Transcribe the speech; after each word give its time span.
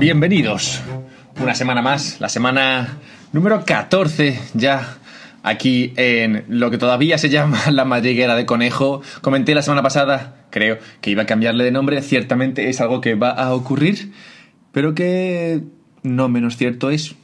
bienvenidos. 0.00 0.80
Una 1.42 1.54
semana 1.54 1.82
más, 1.82 2.20
la 2.20 2.30
semana 2.30 2.96
número 3.34 3.66
14 3.66 4.40
ya 4.54 4.96
aquí 5.42 5.92
en 5.96 6.46
lo 6.48 6.70
que 6.70 6.78
todavía 6.78 7.18
se 7.18 7.28
llama 7.28 7.60
la 7.70 7.84
madriguera 7.84 8.34
de 8.34 8.46
conejo. 8.46 9.02
Comenté 9.20 9.54
la 9.54 9.60
semana 9.60 9.82
pasada, 9.82 10.46
creo, 10.48 10.78
que 11.02 11.10
iba 11.10 11.24
a 11.24 11.26
cambiarle 11.26 11.64
de 11.64 11.70
nombre. 11.70 12.00
Ciertamente 12.00 12.70
es 12.70 12.80
algo 12.80 13.02
que 13.02 13.14
va 13.14 13.28
a 13.28 13.52
ocurrir, 13.52 14.10
pero 14.72 14.94
que 14.94 15.60
no 16.02 16.30
menos 16.30 16.56
cierto 16.56 16.90
es 16.90 17.14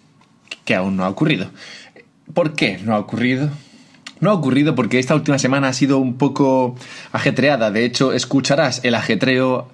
que 0.67 0.75
aún 0.75 0.99
no 0.99 1.05
ha 1.05 1.09
ocurrido. 1.09 1.51
¿Por 2.35 2.53
qué 2.53 2.79
no 2.85 2.95
ha 2.95 2.99
ocurrido? 2.99 3.49
No 4.21 4.29
ha 4.29 4.35
ocurrido 4.35 4.75
porque 4.75 4.99
esta 4.99 5.15
última 5.15 5.39
semana 5.39 5.69
ha 5.69 5.73
sido 5.73 5.97
un 5.97 6.19
poco 6.19 6.77
ajetreada. 7.13 7.71
De 7.71 7.87
hecho, 7.87 8.13
escucharás 8.13 8.85
el 8.85 8.95
ajetreo 8.97 9.71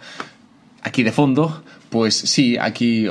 aquí 0.84 1.02
de 1.02 1.10
fondo. 1.10 1.64
Pues 1.92 2.14
sí, 2.14 2.56
aquí 2.56 3.06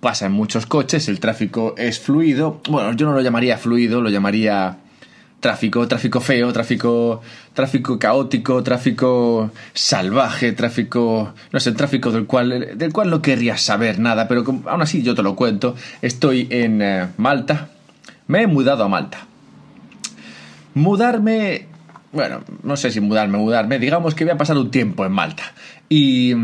pasan 0.00 0.32
muchos 0.32 0.66
coches, 0.66 1.06
el 1.06 1.20
tráfico 1.20 1.76
es 1.78 2.00
fluido. 2.00 2.60
Bueno, 2.68 2.92
yo 2.94 3.06
no 3.06 3.12
lo 3.14 3.20
llamaría 3.20 3.56
fluido, 3.58 4.00
lo 4.00 4.10
llamaría 4.10 4.78
tráfico, 5.38 5.86
tráfico 5.86 6.20
feo, 6.20 6.52
tráfico, 6.52 7.22
tráfico 7.52 7.96
caótico, 7.96 8.60
tráfico 8.64 9.52
salvaje, 9.72 10.50
tráfico, 10.50 11.32
no 11.52 11.60
sé, 11.60 11.70
tráfico 11.70 12.10
del 12.10 12.26
cual, 12.26 12.76
del 12.76 12.92
cual 12.92 13.08
no 13.08 13.22
querrías 13.22 13.62
saber 13.62 14.00
nada, 14.00 14.26
pero 14.26 14.42
aún 14.66 14.82
así 14.82 15.04
yo 15.04 15.14
te 15.14 15.22
lo 15.22 15.36
cuento. 15.36 15.76
Estoy 16.02 16.48
en 16.50 16.82
eh, 16.82 17.06
Malta, 17.18 17.68
me 18.26 18.42
he 18.42 18.46
mudado 18.48 18.82
a 18.82 18.88
Malta. 18.88 19.28
Mudarme, 20.74 21.68
bueno, 22.10 22.40
no 22.64 22.76
sé 22.76 22.90
si 22.90 23.00
mudarme, 23.00 23.38
mudarme, 23.38 23.78
digamos 23.78 24.16
que 24.16 24.24
voy 24.24 24.32
a 24.32 24.38
pasar 24.38 24.58
un 24.58 24.72
tiempo 24.72 25.06
en 25.06 25.12
Malta. 25.12 25.44
Y, 25.88 26.34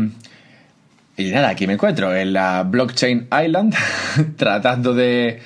y 1.17 1.31
nada, 1.31 1.49
aquí 1.49 1.67
me 1.67 1.73
encuentro 1.73 2.15
en 2.15 2.33
la 2.33 2.63
Blockchain 2.63 3.27
Island, 3.43 3.75
tratando 4.37 4.93
de, 4.93 5.39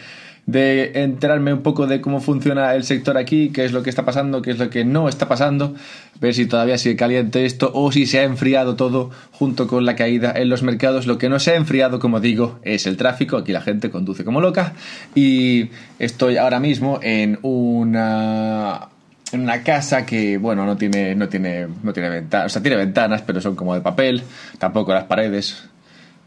de 0.45 0.91
enterarme 0.95 1.53
un 1.53 1.63
poco 1.63 1.87
de 1.87 2.01
cómo 2.01 2.21
funciona 2.21 2.75
el 2.75 2.83
sector 2.83 3.17
aquí, 3.17 3.49
qué 3.49 3.65
es 3.65 3.71
lo 3.71 3.81
que 3.81 3.89
está 3.89 4.05
pasando, 4.05 4.41
qué 4.41 4.51
es 4.51 4.59
lo 4.59 4.69
que 4.69 4.85
no 4.85 5.09
está 5.09 5.27
pasando, 5.27 5.73
ver 6.21 6.33
si 6.33 6.45
todavía 6.45 6.77
sigue 6.77 6.95
caliente 6.95 7.45
esto 7.45 7.71
o 7.73 7.91
si 7.91 8.05
se 8.05 8.19
ha 8.19 8.23
enfriado 8.23 8.75
todo 8.75 9.09
junto 9.31 9.67
con 9.67 9.85
la 9.85 9.95
caída 9.95 10.33
en 10.35 10.49
los 10.49 10.61
mercados. 10.61 11.07
Lo 11.07 11.17
que 11.17 11.29
no 11.29 11.39
se 11.39 11.51
ha 11.51 11.55
enfriado, 11.55 11.99
como 11.99 12.19
digo, 12.19 12.59
es 12.63 12.85
el 12.85 12.95
tráfico. 12.95 13.37
Aquí 13.37 13.51
la 13.51 13.61
gente 13.61 13.89
conduce 13.89 14.23
como 14.23 14.41
loca 14.41 14.73
y 15.15 15.69
estoy 15.97 16.37
ahora 16.37 16.59
mismo 16.59 16.99
en 17.01 17.39
una 17.41 18.89
en 19.35 19.41
una 19.41 19.63
casa 19.63 20.05
que 20.05 20.37
bueno 20.37 20.65
no 20.65 20.75
tiene 20.75 21.15
no 21.15 21.29
tiene 21.29 21.67
no 21.83 21.93
tiene 21.93 22.09
ventanas 22.09 22.47
o 22.47 22.49
sea 22.49 22.61
tiene 22.61 22.77
ventanas 22.77 23.21
pero 23.21 23.41
son 23.41 23.55
como 23.55 23.75
de 23.75 23.81
papel 23.81 24.23
tampoco 24.57 24.93
las 24.93 25.03
paredes 25.03 25.69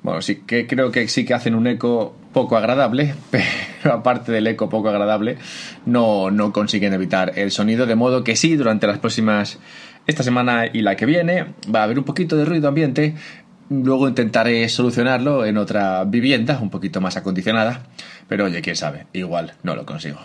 bueno, 0.02 0.22
sí 0.22 0.42
que 0.46 0.66
creo 0.66 0.92
que 0.92 1.08
sí 1.08 1.24
que 1.24 1.34
hacen 1.34 1.54
un 1.54 1.66
eco 1.66 2.16
poco 2.32 2.56
agradable, 2.56 3.14
pero 3.30 3.94
aparte 3.94 4.32
del 4.32 4.46
eco 4.46 4.68
poco 4.68 4.88
agradable, 4.88 5.38
no, 5.86 6.30
no 6.30 6.52
consiguen 6.52 6.92
evitar 6.92 7.32
el 7.36 7.50
sonido, 7.50 7.86
de 7.86 7.96
modo 7.96 8.22
que 8.22 8.36
sí, 8.36 8.56
durante 8.56 8.86
las 8.86 8.98
próximas, 8.98 9.58
esta 10.06 10.22
semana 10.22 10.66
y 10.72 10.82
la 10.82 10.96
que 10.96 11.06
viene, 11.06 11.46
va 11.74 11.80
a 11.80 11.84
haber 11.84 11.98
un 11.98 12.04
poquito 12.04 12.36
de 12.36 12.44
ruido 12.44 12.68
ambiente, 12.68 13.14
luego 13.70 14.08
intentaré 14.08 14.68
solucionarlo 14.68 15.44
en 15.44 15.58
otra 15.58 16.04
vivienda, 16.04 16.58
un 16.60 16.70
poquito 16.70 17.00
más 17.00 17.16
acondicionada, 17.16 17.82
pero 18.28 18.44
oye, 18.44 18.62
quién 18.62 18.76
sabe, 18.76 19.06
igual 19.12 19.54
no 19.62 19.74
lo 19.74 19.84
consigo. 19.84 20.20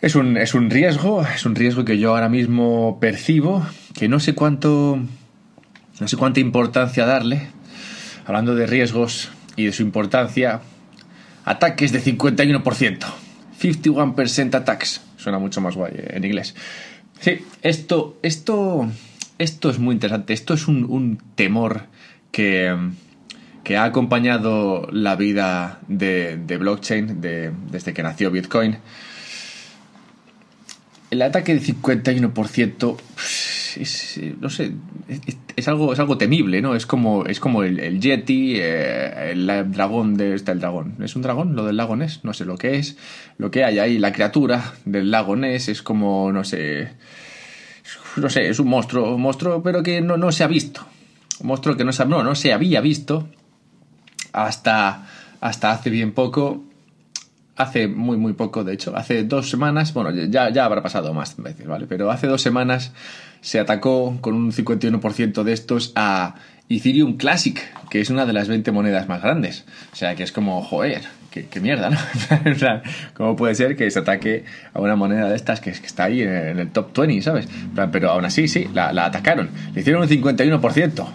Es 0.00 0.14
un, 0.14 0.38
es 0.38 0.54
un 0.54 0.70
riesgo, 0.70 1.22
es 1.22 1.44
un 1.44 1.54
riesgo 1.54 1.84
que 1.84 1.98
yo 1.98 2.14
ahora 2.14 2.30
mismo 2.30 2.98
percibo, 3.00 3.66
que 3.94 4.08
no 4.08 4.18
sé 4.18 4.34
cuánto, 4.34 4.98
no 6.00 6.08
sé 6.08 6.16
cuánta 6.16 6.40
importancia 6.40 7.04
darle, 7.04 7.48
hablando 8.24 8.54
de 8.54 8.66
riesgos 8.66 9.30
y 9.56 9.66
de 9.66 9.72
su 9.72 9.82
importancia, 9.82 10.62
ataques 11.44 11.92
de 11.92 12.02
51%. 12.02 12.98
51% 13.60 14.54
attacks. 14.54 15.02
Suena 15.16 15.38
mucho 15.38 15.60
más 15.60 15.76
guay 15.76 15.92
en 15.94 16.24
inglés. 16.24 16.54
Sí, 17.20 17.44
esto, 17.60 18.18
esto, 18.22 18.90
esto 19.38 19.70
es 19.70 19.78
muy 19.78 19.94
interesante. 19.94 20.32
Esto 20.32 20.54
es 20.54 20.66
un, 20.66 21.22
temor 21.34 21.82
que, 22.32 22.74
que, 23.62 23.76
ha 23.76 23.84
acompañado 23.84 24.88
la 24.90 25.16
vida 25.16 25.80
de, 25.88 26.36
blockchain 26.58 27.20
desde 27.20 27.92
que 27.92 28.02
nació 28.02 28.30
Bitcoin. 28.30 28.78
El 31.10 31.22
ataque 31.22 31.54
de 31.54 31.60
51% 31.60 32.96
es, 33.76 34.20
no 34.40 34.48
sé, 34.48 34.72
es, 35.56 35.68
algo, 35.68 35.92
es 35.92 35.98
algo 35.98 36.18
temible, 36.18 36.62
¿no? 36.62 36.74
Es 36.74 36.86
como, 36.86 37.26
es 37.26 37.40
como 37.40 37.62
el, 37.62 38.00
Yeti, 38.00 38.54
eh, 38.56 39.32
el, 39.32 39.46
dragón 39.72 40.16
de 40.16 40.34
está 40.34 40.52
el 40.52 40.60
dragón. 40.60 40.96
¿Es 41.02 41.16
un 41.16 41.22
dragón? 41.22 41.56
Lo 41.56 41.64
del 41.64 41.76
lago 41.76 41.96
Ness, 41.96 42.20
no 42.22 42.32
sé 42.32 42.44
lo 42.44 42.56
que 42.56 42.76
es. 42.76 42.96
Lo 43.38 43.50
que 43.50 43.64
hay 43.64 43.78
ahí, 43.78 43.98
la 43.98 44.12
criatura 44.12 44.74
del 44.84 45.10
lago 45.10 45.36
Ness 45.36 45.68
es 45.68 45.82
como, 45.82 46.32
no 46.32 46.44
sé, 46.44 46.92
no 48.16 48.28
sé, 48.28 48.48
es 48.48 48.58
un 48.58 48.68
monstruo, 48.68 49.18
monstruo, 49.18 49.62
pero 49.62 49.82
que 49.82 50.00
no, 50.00 50.16
no 50.16 50.32
se 50.32 50.44
ha 50.44 50.48
visto. 50.48 50.86
Un 51.40 51.48
monstruo 51.48 51.76
que 51.76 51.84
no 51.84 51.92
se, 51.92 52.04
no, 52.06 52.22
no 52.22 52.34
se 52.34 52.52
había 52.52 52.80
visto 52.80 53.28
hasta, 54.32 55.08
hasta 55.40 55.72
hace 55.72 55.90
bien 55.90 56.12
poco 56.12 56.64
hace 57.56 57.88
muy, 57.88 58.16
muy 58.16 58.32
poco, 58.32 58.64
de 58.64 58.74
hecho, 58.74 58.96
hace 58.96 59.24
dos 59.24 59.50
semanas, 59.50 59.92
bueno, 59.92 60.10
ya, 60.10 60.50
ya 60.50 60.64
habrá 60.64 60.82
pasado 60.82 61.12
más 61.14 61.36
veces, 61.36 61.66
¿vale? 61.66 61.86
Pero 61.86 62.10
hace 62.10 62.26
dos 62.26 62.42
semanas 62.42 62.92
se 63.40 63.58
atacó 63.58 64.18
con 64.20 64.34
un 64.34 64.52
51% 64.52 65.42
de 65.42 65.52
estos 65.52 65.92
a 65.94 66.34
Ethereum 66.68 67.16
Classic, 67.16 67.60
que 67.90 68.00
es 68.00 68.10
una 68.10 68.26
de 68.26 68.32
las 68.32 68.48
20 68.48 68.70
monedas 68.72 69.08
más 69.08 69.22
grandes. 69.22 69.64
O 69.92 69.96
sea, 69.96 70.14
que 70.14 70.22
es 70.22 70.32
como, 70.32 70.62
joder, 70.62 71.02
qué, 71.30 71.60
mierda, 71.60 71.90
¿no? 71.90 71.98
¿cómo 73.14 73.36
puede 73.36 73.54
ser 73.54 73.76
que 73.76 73.90
se 73.90 73.98
ataque 73.98 74.44
a 74.72 74.80
una 74.80 74.96
moneda 74.96 75.28
de 75.28 75.36
estas 75.36 75.60
que, 75.60 75.70
está 75.70 76.04
ahí 76.04 76.22
en 76.22 76.58
el 76.58 76.70
top 76.70 76.96
20, 76.96 77.22
¿sabes? 77.22 77.48
Pero 77.92 78.10
aún 78.10 78.24
así, 78.24 78.48
sí, 78.48 78.68
la, 78.72 78.92
la 78.92 79.06
atacaron. 79.06 79.50
Le 79.74 79.80
hicieron 79.80 80.02
un 80.02 80.08
51%. 80.08 81.08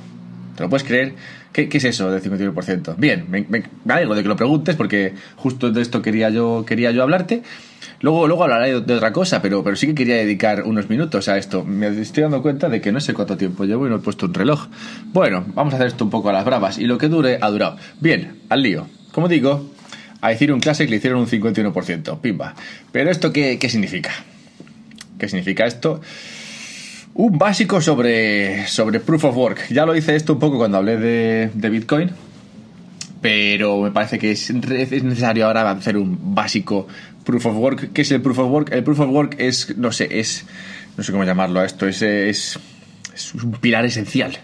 ¿Te 0.56 0.64
lo 0.64 0.70
puedes 0.70 0.86
creer? 0.86 1.14
¿Qué, 1.56 1.70
es 1.72 1.86
eso 1.86 2.12
del 2.12 2.22
51%? 2.22 2.98
Bien, 2.98 3.28
me, 3.30 3.46
me, 3.48 3.64
alegro 3.88 4.14
de 4.14 4.24
que 4.24 4.28
lo 4.28 4.36
preguntes 4.36 4.76
porque 4.76 5.14
justo 5.38 5.72
de 5.72 5.82
esto 5.82 6.02
quería 6.02 6.30
yo, 6.30 6.66
quería 6.68 6.92
yo 6.92 7.02
hablarte. 7.02 7.44
Luego, 8.02 8.28
luego 8.28 8.44
hablaré 8.44 8.82
de, 8.82 8.94
otra 8.94 9.14
cosa, 9.14 9.42
pero, 9.42 9.64
pero 9.64 9.78
sí 9.78 9.88
que 9.88 9.96
quería 9.96 10.16
dedicar 10.18 10.64
unos 10.64 10.90
minutos 10.90 11.30
a 11.30 11.38
esto. 11.38 11.64
Me 11.64 11.88
estoy 11.88 12.24
dando 12.24 12.42
cuenta 12.42 12.68
de 12.68 12.82
que 12.82 12.92
no 12.92 13.00
sé 13.00 13.14
cuánto 13.14 13.38
tiempo 13.38 13.64
llevo 13.64 13.88
y 13.88 13.90
no 13.90 13.96
he 13.96 14.00
puesto 14.00 14.26
un 14.26 14.34
reloj. 14.34 14.68
Bueno, 15.14 15.46
vamos 15.54 15.74
a 15.74 15.78
hacer 15.78 15.88
esto 15.88 16.04
un 16.04 16.10
poco 16.10 16.28
a 16.28 16.34
las 16.34 16.44
bravas 16.44 16.78
y 16.78 16.88
lo 16.88 16.98
que 16.98 17.08
dure 17.08 17.38
ha 17.40 17.50
durado. 17.50 17.78
Bien, 18.02 18.42
al 18.50 18.62
lío. 18.62 18.90
Como 19.14 19.30
digo, 19.30 19.72
a 20.20 20.32
decir 20.32 20.52
un 20.52 20.60
Classic 20.60 20.90
le 20.90 20.98
hicieron 20.98 21.22
un 21.22 21.28
51%. 21.28 22.20
Pimba. 22.20 22.54
Pero 22.92 23.10
esto 23.10 23.32
qué, 23.32 23.58
qué 23.60 23.70
significa? 23.70 24.12
¿Qué 25.18 25.30
significa 25.30 25.66
esto? 25.66 26.02
Un 27.18 27.38
básico 27.38 27.80
sobre, 27.80 28.68
sobre 28.68 29.00
Proof 29.00 29.24
of 29.24 29.38
Work. 29.38 29.70
Ya 29.70 29.86
lo 29.86 29.96
hice 29.96 30.18
esto 30.18 30.34
un 30.34 30.40
poco 30.40 30.58
cuando 30.58 30.80
hablé 30.80 30.98
de, 30.98 31.50
de 31.54 31.70
Bitcoin, 31.70 32.12
pero 33.22 33.82
me 33.82 33.92
parece 33.92 34.20
que 34.20 34.32
es, 34.32 34.50
es, 34.50 35.04
necesario 35.04 35.48
ahora 35.48 35.72
hacer 35.72 35.96
un 35.96 36.36
básico 36.36 36.90
Proof 37.24 37.46
of 37.46 37.56
Work. 37.56 37.94
¿Qué 37.94 38.02
es 38.02 38.12
el 38.12 38.22
Proof 38.22 38.40
of 38.40 38.52
Work? 38.52 38.74
El 38.74 38.84
Proof 38.84 39.00
of 39.00 39.10
Work 39.12 39.36
es, 39.38 39.78
no 39.78 39.94
sé, 39.94 40.10
es, 40.20 40.46
no 40.98 41.06
sé 41.06 41.14
cómo 41.14 41.24
llamarlo 41.24 41.62
a 41.62 41.66
esto, 41.66 41.88
es, 41.88 42.02
es, 42.02 42.60
es 43.14 43.34
un 43.34 43.54
pilar 43.54 43.86
esencial 43.86 44.38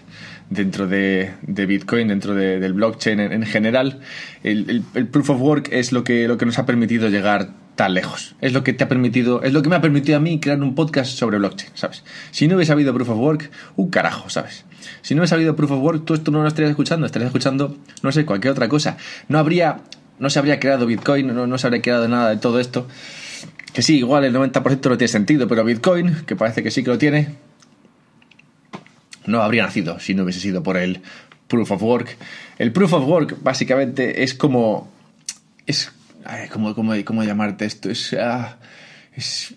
dentro 0.48 0.86
de, 0.86 1.30
de 1.42 1.66
Bitcoin, 1.66 2.08
dentro 2.08 2.34
de, 2.34 2.58
del 2.58 2.72
blockchain 2.72 3.20
en, 3.20 3.32
en 3.34 3.42
general. 3.44 4.00
El, 4.42 4.70
el, 4.70 4.82
el, 4.94 5.08
Proof 5.08 5.28
of 5.28 5.42
Work 5.42 5.68
es 5.72 5.92
lo 5.92 6.04
que, 6.04 6.26
lo 6.26 6.38
que 6.38 6.46
nos 6.46 6.58
ha 6.58 6.64
permitido 6.64 7.10
llegar 7.10 7.50
tan 7.74 7.94
lejos. 7.94 8.34
Es 8.40 8.52
lo 8.52 8.62
que 8.64 8.72
te 8.72 8.84
ha 8.84 8.88
permitido, 8.88 9.42
es 9.42 9.52
lo 9.52 9.62
que 9.62 9.68
me 9.68 9.76
ha 9.76 9.80
permitido 9.80 10.18
a 10.18 10.20
mí 10.20 10.40
crear 10.40 10.60
un 10.62 10.74
podcast 10.74 11.16
sobre 11.16 11.38
blockchain, 11.38 11.72
¿sabes? 11.74 12.04
Si 12.30 12.48
no 12.48 12.56
hubiese 12.56 12.72
habido 12.72 12.92
Proof 12.94 13.10
of 13.10 13.18
Work, 13.18 13.50
un 13.76 13.90
carajo, 13.90 14.28
¿sabes? 14.30 14.64
Si 15.00 15.14
no 15.14 15.20
hubiese 15.20 15.34
habido 15.34 15.56
Proof 15.56 15.72
of 15.72 15.82
Work, 15.82 16.04
tú 16.04 16.14
esto 16.14 16.30
no 16.30 16.42
lo 16.42 16.48
estarías 16.48 16.70
escuchando, 16.70 17.06
estarías 17.06 17.28
escuchando, 17.28 17.76
no 18.02 18.12
sé, 18.12 18.24
cualquier 18.24 18.52
otra 18.52 18.68
cosa. 18.68 18.96
No 19.28 19.38
habría, 19.38 19.80
no 20.18 20.30
se 20.30 20.38
habría 20.38 20.60
creado 20.60 20.86
Bitcoin, 20.86 21.34
no, 21.34 21.46
no 21.46 21.58
se 21.58 21.66
habría 21.66 21.82
creado 21.82 22.08
nada 22.08 22.30
de 22.30 22.36
todo 22.36 22.60
esto. 22.60 22.86
Que 23.72 23.82
sí, 23.82 23.98
igual 23.98 24.24
el 24.24 24.34
90% 24.34 24.90
no 24.90 24.98
tiene 24.98 25.08
sentido, 25.08 25.48
pero 25.48 25.64
Bitcoin, 25.64 26.24
que 26.26 26.36
parece 26.36 26.62
que 26.62 26.70
sí 26.70 26.84
que 26.84 26.90
lo 26.90 26.98
tiene, 26.98 27.36
no 29.26 29.42
habría 29.42 29.62
nacido 29.62 29.98
si 29.98 30.14
no 30.14 30.24
hubiese 30.24 30.40
sido 30.40 30.62
por 30.62 30.76
el 30.76 31.00
Proof 31.48 31.70
of 31.70 31.82
Work. 31.82 32.16
El 32.58 32.72
Proof 32.72 32.92
of 32.92 33.06
Work 33.06 33.38
básicamente 33.42 34.22
es 34.22 34.34
como... 34.34 34.90
Es 35.66 35.92
¿cómo, 36.52 36.74
cómo, 36.74 37.24
llamarte 37.24 37.64
esto? 37.64 37.90
Es, 37.90 38.14
ah, 38.14 38.58
es 39.14 39.54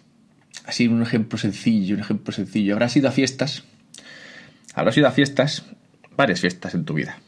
así 0.66 0.88
un 0.88 1.02
ejemplo 1.02 1.38
sencillo, 1.38 1.96
un 1.96 2.02
ejemplo 2.02 2.34
sencillo. 2.34 2.74
Habrás 2.74 2.96
ido 2.96 3.10
a 3.10 3.12
fiestas, 3.12 3.64
habrás 4.74 4.98
ido 4.98 5.08
a 5.08 5.12
fiestas, 5.12 5.64
varias 6.16 6.40
fiestas 6.40 6.74
en 6.74 6.86
tu 6.86 6.94
vida. 6.94 7.20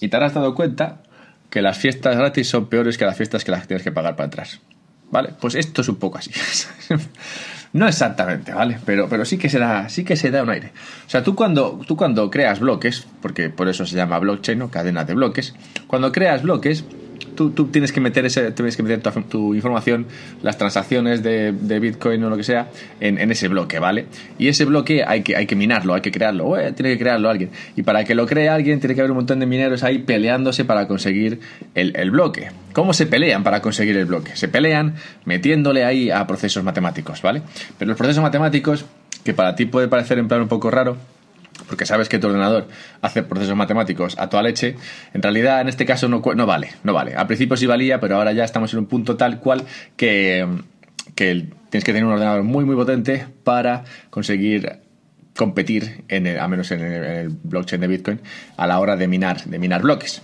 Y 0.00 0.08
te 0.08 0.16
habrás 0.16 0.34
dado 0.34 0.54
cuenta 0.54 1.02
que 1.50 1.62
las 1.62 1.78
fiestas 1.78 2.16
gratis 2.16 2.48
son 2.48 2.68
peores 2.68 2.98
que 2.98 3.04
las 3.04 3.16
fiestas 3.16 3.44
que 3.44 3.50
las 3.50 3.66
tienes 3.66 3.84
que 3.84 3.92
pagar 3.92 4.16
para 4.16 4.28
atrás. 4.28 4.60
¿vale? 5.12 5.34
Pues 5.38 5.54
esto 5.54 5.82
es 5.82 5.88
un 5.88 5.96
poco 5.96 6.18
así. 6.18 6.32
no 7.74 7.86
exactamente, 7.86 8.52
¿vale? 8.52 8.78
Pero, 8.84 9.08
pero 9.08 9.24
sí 9.24 9.38
que 9.38 9.48
se 9.48 9.60
da, 9.60 9.88
sí 9.88 10.02
que 10.04 10.16
se 10.16 10.32
da 10.32 10.42
un 10.42 10.50
aire. 10.50 10.72
O 11.06 11.10
sea, 11.10 11.22
tú 11.22 11.36
cuando, 11.36 11.80
tú 11.86 11.96
cuando 11.96 12.28
creas 12.30 12.58
bloques, 12.58 13.06
porque 13.20 13.50
por 13.50 13.68
eso 13.68 13.86
se 13.86 13.94
llama 13.94 14.18
blockchain, 14.18 14.62
o 14.62 14.70
cadena 14.70 15.04
de 15.04 15.14
bloques, 15.14 15.54
cuando 15.86 16.10
creas 16.10 16.42
bloques, 16.42 16.84
tú, 17.26 17.50
tienes 17.50 17.92
que 17.92 18.00
meter 18.00 18.24
ese, 18.26 18.52
tienes 18.52 18.76
que 18.76 18.82
meter 18.82 19.00
tu, 19.28 19.54
información, 19.54 20.06
las 20.42 20.58
transacciones 20.58 21.22
de, 21.22 21.52
Bitcoin 21.80 22.22
o 22.24 22.30
lo 22.30 22.36
que 22.36 22.44
sea, 22.44 22.68
en, 23.00 23.30
ese 23.30 23.48
bloque, 23.48 23.78
¿vale? 23.78 24.06
Y 24.38 24.48
ese 24.48 24.64
bloque 24.64 25.04
hay 25.06 25.22
que, 25.22 25.36
hay 25.36 25.46
que 25.46 25.56
minarlo, 25.56 25.94
hay 25.94 26.00
que 26.00 26.12
crearlo, 26.12 26.54
tiene 26.74 26.92
que 26.92 26.98
crearlo 26.98 27.28
alguien. 27.28 27.50
Y 27.76 27.82
para 27.82 28.04
que 28.04 28.14
lo 28.14 28.26
cree 28.26 28.48
alguien, 28.48 28.80
tiene 28.80 28.94
que 28.94 29.00
haber 29.00 29.10
un 29.10 29.18
montón 29.18 29.40
de 29.40 29.46
mineros 29.46 29.82
ahí 29.82 29.98
peleándose 29.98 30.64
para 30.64 30.86
conseguir 30.86 31.40
el, 31.74 31.96
el 31.96 32.10
bloque. 32.10 32.50
¿Cómo 32.72 32.92
se 32.92 33.06
pelean 33.06 33.42
para 33.42 33.60
conseguir 33.60 33.96
el 33.96 34.06
bloque? 34.06 34.36
Se 34.36 34.48
pelean 34.48 34.94
metiéndole 35.24 35.84
ahí 35.84 36.10
a 36.10 36.26
procesos 36.26 36.64
matemáticos, 36.64 37.22
¿vale? 37.22 37.42
Pero 37.78 37.90
los 37.90 37.98
procesos 37.98 38.22
matemáticos, 38.22 38.84
que 39.24 39.34
para 39.34 39.54
ti 39.54 39.66
puede 39.66 39.88
parecer 39.88 40.18
en 40.18 40.28
plan 40.28 40.40
un 40.40 40.48
poco 40.48 40.70
raro, 40.70 40.96
porque 41.72 41.86
sabes 41.86 42.10
que 42.10 42.18
tu 42.18 42.26
ordenador 42.26 42.68
hace 43.00 43.22
procesos 43.22 43.56
matemáticos 43.56 44.18
a 44.18 44.28
toda 44.28 44.42
leche, 44.42 44.76
en 45.14 45.22
realidad 45.22 45.62
en 45.62 45.70
este 45.70 45.86
caso 45.86 46.06
no, 46.06 46.20
vale, 46.20 46.72
no 46.84 46.92
vale. 46.92 47.14
Al 47.14 47.26
principio 47.26 47.56
sí 47.56 47.64
valía, 47.64 47.98
pero 47.98 48.16
ahora 48.16 48.32
ya 48.32 48.44
estamos 48.44 48.74
en 48.74 48.80
un 48.80 48.84
punto 48.84 49.16
tal 49.16 49.40
cual 49.40 49.64
que, 49.96 50.46
tienes 51.14 51.48
que 51.70 51.80
tener 51.80 52.04
un 52.04 52.12
ordenador 52.12 52.42
muy 52.42 52.66
muy 52.66 52.76
potente 52.76 53.26
para 53.42 53.84
conseguir 54.10 54.80
competir 55.34 56.04
en 56.08 56.26
el, 56.26 56.40
a 56.40 56.46
menos 56.46 56.70
en 56.72 56.82
el, 56.82 57.30
blockchain 57.30 57.80
de 57.80 57.86
Bitcoin 57.86 58.20
a 58.58 58.66
la 58.66 58.78
hora 58.78 58.94
de 58.96 59.08
minar, 59.08 59.42
de 59.42 59.58
minar 59.58 59.80
bloques. 59.80 60.20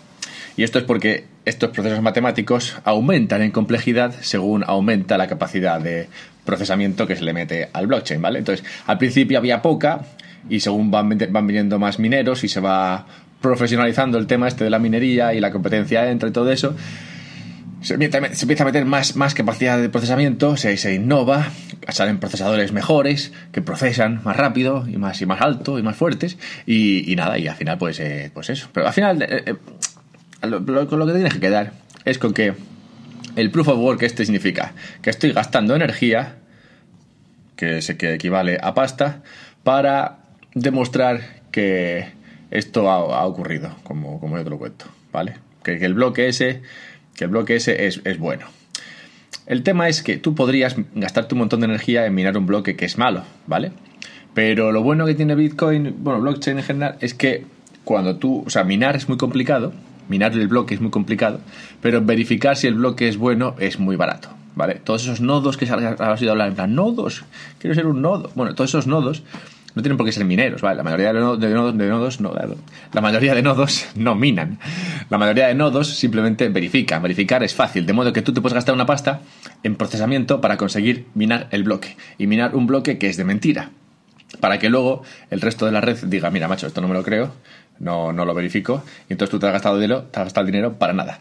Y 0.58 0.64
esto 0.64 0.78
es 0.78 0.84
porque 0.84 1.24
estos 1.46 1.70
procesos 1.70 2.02
matemáticos 2.02 2.76
aumentan 2.84 3.40
en 3.40 3.52
complejidad 3.52 4.14
según 4.20 4.64
aumenta 4.66 5.16
la 5.16 5.28
capacidad 5.28 5.80
de 5.80 6.08
procesamiento 6.44 7.06
que 7.06 7.16
se 7.16 7.24
le 7.24 7.32
mete 7.32 7.70
al 7.72 7.86
blockchain, 7.86 8.20
¿vale? 8.20 8.38
Entonces, 8.38 8.66
al 8.86 8.98
principio 8.98 9.38
había 9.38 9.62
poca, 9.62 10.02
y 10.48 10.60
según 10.60 10.90
van, 10.90 11.18
van 11.30 11.46
viniendo 11.46 11.78
más 11.78 11.98
mineros 11.98 12.44
y 12.44 12.48
se 12.48 12.60
va 12.60 13.06
profesionalizando 13.40 14.18
el 14.18 14.26
tema 14.26 14.48
este 14.48 14.64
de 14.64 14.70
la 14.70 14.78
minería 14.78 15.34
y 15.34 15.40
la 15.40 15.50
competencia 15.52 16.10
entre 16.10 16.30
todo 16.30 16.50
eso, 16.50 16.74
se 17.80 17.94
empieza, 17.94 18.62
a 18.62 18.66
meter 18.66 18.84
más, 18.84 19.14
más 19.14 19.34
capacidad 19.34 19.78
de 19.78 19.88
procesamiento, 19.88 20.56
se, 20.56 20.76
se, 20.76 20.94
innova, 20.94 21.52
salen 21.88 22.18
procesadores 22.18 22.72
mejores 22.72 23.32
que 23.52 23.62
procesan 23.62 24.20
más 24.24 24.36
rápido 24.36 24.84
y 24.88 24.96
más, 24.96 25.22
y 25.22 25.26
más 25.26 25.40
alto 25.40 25.78
y 25.78 25.82
más 25.82 25.96
fuertes 25.96 26.38
y, 26.66 27.14
nada, 27.16 27.38
y 27.38 27.46
al 27.46 27.54
final 27.54 27.78
pues, 27.78 28.00
eh, 28.00 28.30
pues 28.34 28.50
eso. 28.50 28.68
Pero 28.72 28.88
al 28.88 28.92
final 28.92 29.22
eh, 29.22 29.44
eh, 29.46 29.54
lo, 30.46 30.58
lo, 30.58 31.06
que 31.06 31.12
tienes 31.12 31.34
que 31.34 31.40
quedar 31.40 31.72
es 32.04 32.18
con 32.18 32.34
que 32.34 32.54
el 33.36 33.50
proof 33.52 33.68
of 33.68 33.78
work 33.78 34.02
este 34.02 34.24
significa 34.24 34.72
que 35.00 35.10
estoy 35.10 35.32
gastando 35.32 35.76
energía, 35.76 36.36
que, 37.54 37.80
se, 37.80 37.96
que 37.96 38.14
equivale 38.14 38.58
a 38.60 38.74
pasta, 38.74 39.22
para 39.62 40.18
demostrar 40.54 41.20
que 41.50 42.06
esto 42.50 42.90
ha, 42.90 43.26
ocurrido, 43.26 43.74
como, 43.82 44.20
como, 44.20 44.38
yo 44.38 44.44
te 44.44 44.50
lo 44.50 44.58
cuento, 44.58 44.86
¿vale? 45.12 45.34
Que, 45.62 45.74
el 45.84 45.94
bloque 45.94 46.28
ese, 46.28 46.62
que 47.14 47.24
el 47.24 47.30
bloque 47.30 47.56
ese 47.56 47.86
es, 47.86 48.00
es, 48.04 48.18
bueno. 48.18 48.46
El 49.46 49.62
tema 49.62 49.88
es 49.88 50.02
que 50.02 50.16
tú 50.16 50.34
podrías 50.34 50.76
gastarte 50.94 51.34
un 51.34 51.40
montón 51.40 51.60
de 51.60 51.66
energía 51.66 52.06
en 52.06 52.14
minar 52.14 52.36
un 52.36 52.46
bloque 52.46 52.76
que 52.76 52.84
es 52.84 52.98
malo, 52.98 53.24
¿vale? 53.46 53.72
Pero 54.34 54.72
lo 54.72 54.82
bueno 54.82 55.06
que 55.06 55.14
tiene 55.14 55.34
Bitcoin, 55.34 55.96
bueno, 55.98 56.20
blockchain 56.20 56.58
en 56.58 56.64
general, 56.64 56.96
es 57.00 57.14
que 57.14 57.44
cuando 57.84 58.16
tú, 58.16 58.44
o 58.46 58.50
sea, 58.50 58.64
minar 58.64 58.96
es 58.96 59.08
muy 59.08 59.18
complicado, 59.18 59.72
minar 60.08 60.32
el 60.32 60.48
bloque 60.48 60.74
es 60.74 60.80
muy 60.80 60.90
complicado, 60.90 61.40
pero 61.80 62.02
verificar 62.02 62.56
si 62.56 62.66
el 62.66 62.74
bloque 62.74 63.08
es 63.08 63.16
bueno 63.16 63.54
es 63.58 63.78
muy 63.78 63.96
barato, 63.96 64.28
¿vale? 64.54 64.76
Todos 64.76 65.02
esos 65.02 65.20
nodos 65.20 65.56
que 65.56 65.64
has 65.66 66.20
oído 66.20 66.32
hablar, 66.32 66.48
en 66.48 66.54
plan, 66.54 66.74
nodos, 66.74 67.24
quiero 67.58 67.74
ser 67.74 67.86
un 67.86 68.02
nodo. 68.02 68.30
Bueno, 68.34 68.54
todos 68.54 68.70
esos 68.70 68.86
nodos 68.86 69.22
no 69.78 69.82
tienen 69.82 69.96
por 69.96 70.04
qué 70.04 70.10
ser 70.10 70.24
mineros, 70.24 70.60
¿vale? 70.60 70.78
La 70.78 70.82
mayoría 70.82 71.12
de, 71.12 71.20
nodos, 71.20 72.20
no, 72.20 72.34
la 72.92 73.00
mayoría 73.00 73.32
de 73.32 73.42
nodos 73.42 73.86
no 73.94 74.16
minan. 74.16 74.58
La 75.08 75.18
mayoría 75.18 75.46
de 75.46 75.54
nodos 75.54 75.94
simplemente 75.96 76.48
verifican. 76.48 77.00
Verificar 77.00 77.44
es 77.44 77.54
fácil, 77.54 77.86
de 77.86 77.92
modo 77.92 78.12
que 78.12 78.20
tú 78.20 78.32
te 78.32 78.40
puedes 78.40 78.54
gastar 78.54 78.74
una 78.74 78.86
pasta 78.86 79.20
en 79.62 79.76
procesamiento 79.76 80.40
para 80.40 80.56
conseguir 80.56 81.06
minar 81.14 81.46
el 81.52 81.62
bloque. 81.62 81.96
Y 82.18 82.26
minar 82.26 82.56
un 82.56 82.66
bloque 82.66 82.98
que 82.98 83.08
es 83.08 83.16
de 83.16 83.22
mentira. 83.22 83.70
Para 84.40 84.58
que 84.58 84.68
luego 84.68 85.04
el 85.30 85.40
resto 85.40 85.64
de 85.64 85.70
la 85.70 85.80
red 85.80 85.96
diga, 86.06 86.28
mira, 86.30 86.48
macho, 86.48 86.66
esto 86.66 86.80
no 86.80 86.88
me 86.88 86.94
lo 86.94 87.04
creo, 87.04 87.32
no, 87.78 88.12
no 88.12 88.24
lo 88.24 88.34
verifico, 88.34 88.82
y 89.08 89.12
entonces 89.12 89.30
tú 89.30 89.38
te 89.38 89.46
has 89.46 89.52
gastado 89.52 89.76
dinero, 89.78 90.08
te 90.10 90.18
has 90.18 90.26
gastado 90.26 90.44
el 90.44 90.52
dinero 90.52 90.72
para 90.72 90.92
nada. 90.92 91.20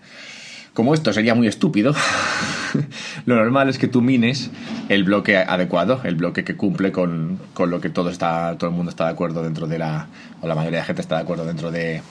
Como 0.74 0.96
esto 0.96 1.14
sería 1.14 1.36
muy 1.36 1.48
estúpido, 1.48 1.94
lo 3.26 3.36
normal 3.36 3.70
es 3.70 3.78
que 3.78 3.88
tú 3.88 4.02
mines 4.02 4.52
el 4.90 5.04
bloque 5.04 5.38
adecuado, 5.38 6.02
el 6.04 6.16
bloque 6.16 6.44
que 6.44 6.56
cumple 6.56 6.92
con, 6.92 7.40
lo 7.58 7.82
que 7.82 7.90
todo 7.90 8.10
está, 8.10 8.58
todo 8.58 8.70
el 8.70 8.76
mundo 8.76 8.90
está 8.90 9.06
de 9.06 9.12
acuerdo 9.12 9.44
dentro 9.44 9.68
de 9.68 9.80
la, 9.80 10.08
o 10.42 10.48
la 10.48 10.56
mayoría 10.56 10.80
de 10.80 10.86
gente 10.86 11.02
está 11.02 11.16
de 11.16 11.22
acuerdo 11.22 11.46
dentro 11.46 11.72
de, 11.72 12.02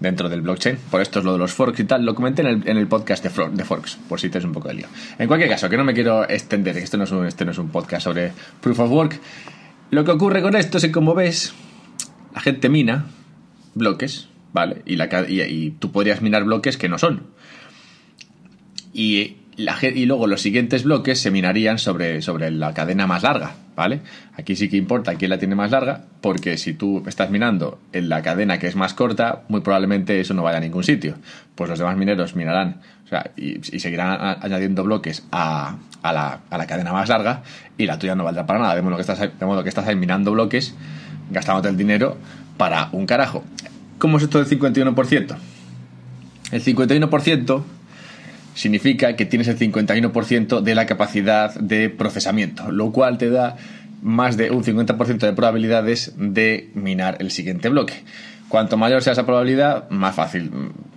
dentro 0.00 0.28
del 0.28 0.42
blockchain. 0.42 0.78
Por 0.90 1.00
esto 1.00 1.18
es 1.18 1.24
lo 1.24 1.32
de 1.32 1.38
los 1.38 1.52
forks 1.52 1.80
y 1.80 1.84
tal. 1.84 2.04
Lo 2.04 2.14
comenté 2.14 2.42
en 2.42 2.48
el, 2.48 2.68
en 2.68 2.76
el 2.76 2.86
podcast 2.86 3.24
de, 3.24 3.30
forks, 3.30 3.98
por 4.08 4.20
si 4.20 4.28
te 4.28 4.38
es 4.38 4.44
un 4.44 4.52
poco 4.52 4.68
de 4.68 4.74
lío. 4.74 4.86
En 5.18 5.28
cualquier 5.28 5.50
caso, 5.50 5.68
que 5.68 5.76
no 5.76 5.84
me 5.84 5.94
quiero 5.94 6.28
extender, 6.28 6.76
esto 6.76 6.96
no 6.96 7.04
es 7.04 7.10
un, 7.10 7.26
este 7.26 7.44
no 7.44 7.50
es 7.50 7.58
un 7.58 7.70
podcast 7.70 8.04
sobre 8.04 8.32
proof 8.60 8.80
of 8.80 8.90
work. 8.90 9.20
Lo 9.90 10.04
que 10.04 10.10
ocurre 10.10 10.42
con 10.42 10.56
esto 10.56 10.78
es 10.78 10.84
que, 10.84 10.92
como 10.92 11.14
ves, 11.14 11.52
la 12.34 12.40
gente 12.40 12.68
mina 12.68 13.06
bloques, 13.74 14.28
¿vale? 14.52 14.82
Y, 14.86 14.96
la, 14.96 15.08
y 15.28 15.70
tú 15.78 15.92
podrías 15.92 16.22
minar 16.22 16.44
bloques 16.44 16.76
que 16.76 16.88
no 16.88 16.98
son 16.98 17.32
y, 18.92 19.36
la, 19.56 19.76
y 19.82 20.06
luego 20.06 20.26
los 20.26 20.40
siguientes 20.40 20.84
bloques 20.84 21.20
se 21.20 21.30
minarían 21.30 21.78
sobre, 21.78 22.22
sobre 22.22 22.50
la 22.50 22.72
cadena 22.72 23.06
más 23.06 23.22
larga, 23.22 23.52
¿vale? 23.76 24.00
Aquí 24.36 24.56
sí 24.56 24.68
que 24.68 24.76
importa 24.76 25.14
quién 25.16 25.30
la 25.30 25.38
tiene 25.38 25.54
más 25.54 25.70
larga, 25.70 26.04
porque 26.20 26.56
si 26.56 26.72
tú 26.72 27.02
estás 27.06 27.30
minando 27.30 27.78
en 27.92 28.08
la 28.08 28.22
cadena 28.22 28.58
que 28.58 28.66
es 28.66 28.76
más 28.76 28.94
corta, 28.94 29.42
muy 29.48 29.60
probablemente 29.60 30.20
eso 30.20 30.34
no 30.34 30.42
vaya 30.42 30.58
a 30.58 30.60
ningún 30.60 30.84
sitio. 30.84 31.16
Pues 31.54 31.68
los 31.68 31.78
demás 31.78 31.96
mineros 31.96 32.34
minarán, 32.34 32.80
o 33.04 33.08
sea, 33.08 33.30
y, 33.36 33.60
seguirán 33.78 34.38
añadiendo 34.40 34.84
bloques 34.84 35.24
a, 35.30 35.76
a, 36.02 36.12
la, 36.12 36.40
a, 36.48 36.58
la, 36.58 36.66
cadena 36.66 36.92
más 36.92 37.08
larga, 37.08 37.42
y 37.76 37.86
la 37.86 37.98
tuya 37.98 38.14
no 38.14 38.24
valdrá 38.24 38.46
para 38.46 38.58
nada, 38.58 38.74
de 38.74 38.82
modo 38.82 38.96
que 38.96 39.02
estás, 39.02 39.20
de 39.20 39.46
modo 39.46 39.62
que 39.62 39.68
estás 39.68 39.86
ahí 39.86 39.96
minando 39.96 40.32
bloques, 40.32 40.74
gastándote 41.30 41.68
el 41.68 41.76
dinero 41.76 42.16
para 42.56 42.88
un 42.92 43.06
carajo. 43.06 43.44
¿Cómo 43.98 44.16
es 44.16 44.24
esto 44.24 44.42
del 44.42 44.48
51%? 44.58 45.36
El 46.52 46.62
51% 46.64 47.62
significa 48.54 49.16
que 49.16 49.26
tienes 49.26 49.48
el 49.48 49.58
51% 49.58 50.60
de 50.60 50.74
la 50.74 50.86
capacidad 50.86 51.54
de 51.54 51.90
procesamiento, 51.90 52.70
lo 52.70 52.92
cual 52.92 53.18
te 53.18 53.30
da 53.30 53.56
más 54.02 54.36
de 54.36 54.50
un 54.50 54.64
50% 54.64 55.18
de 55.18 55.32
probabilidades 55.32 56.12
de 56.16 56.70
minar 56.74 57.16
el 57.20 57.30
siguiente 57.30 57.68
bloque. 57.68 57.94
Cuanto 58.48 58.76
mayor 58.76 59.02
sea 59.02 59.14
esa 59.14 59.24
probabilidad, 59.24 59.88
más 59.88 60.14
fácil, 60.14 60.50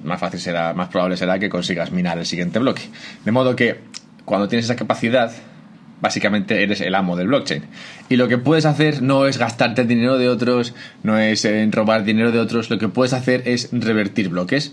más 0.04 0.20
fácil 0.20 0.40
será, 0.40 0.74
más 0.74 0.90
probable 0.90 1.16
será 1.16 1.40
que 1.40 1.48
consigas 1.48 1.92
minar 1.92 2.18
el 2.18 2.26
siguiente 2.26 2.60
bloque. 2.60 2.82
De 3.24 3.32
modo 3.32 3.56
que 3.56 3.80
cuando 4.26 4.48
tienes 4.48 4.66
esa 4.66 4.76
capacidad, 4.76 5.32
básicamente 6.06 6.62
eres 6.62 6.82
el 6.82 6.94
amo 6.94 7.16
del 7.16 7.26
blockchain. 7.26 7.64
Y 8.10 8.16
lo 8.16 8.28
que 8.28 8.38
puedes 8.38 8.66
hacer 8.66 9.02
no 9.02 9.26
es 9.26 9.40
gastarte 9.40 9.86
dinero 9.86 10.20
de 10.20 10.30
otros, 10.30 10.76
no 11.02 11.18
es 11.18 11.44
eh, 11.46 11.68
robar 11.72 12.04
dinero 12.04 12.32
de 12.32 12.40
otros, 12.40 12.70
lo 12.70 12.78
que 12.78 12.90
puedes 12.90 13.12
hacer 13.14 13.42
es 13.46 13.70
revertir 13.72 14.30
bloques. 14.30 14.72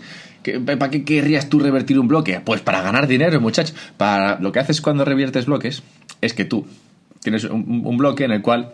¿Para 0.63 0.91
qué 0.91 1.03
querrías 1.03 1.49
tú 1.49 1.59
revertir 1.59 1.97
un 1.97 2.07
bloque? 2.07 2.39
Pues 2.39 2.61
para 2.61 2.83
ganar 2.83 3.07
dinero, 3.07 3.41
muchachos. 3.41 3.75
Para 3.97 4.39
lo 4.39 4.51
que 4.51 4.59
haces 4.59 4.79
cuando 4.79 5.05
reviertes 5.05 5.47
bloques 5.47 5.81
es 6.21 6.35
que 6.35 6.45
tú 6.45 6.67
tienes 7.23 7.45
un, 7.45 7.97
bloque 7.97 8.25
en 8.25 8.31
el 8.31 8.43
cual 8.43 8.71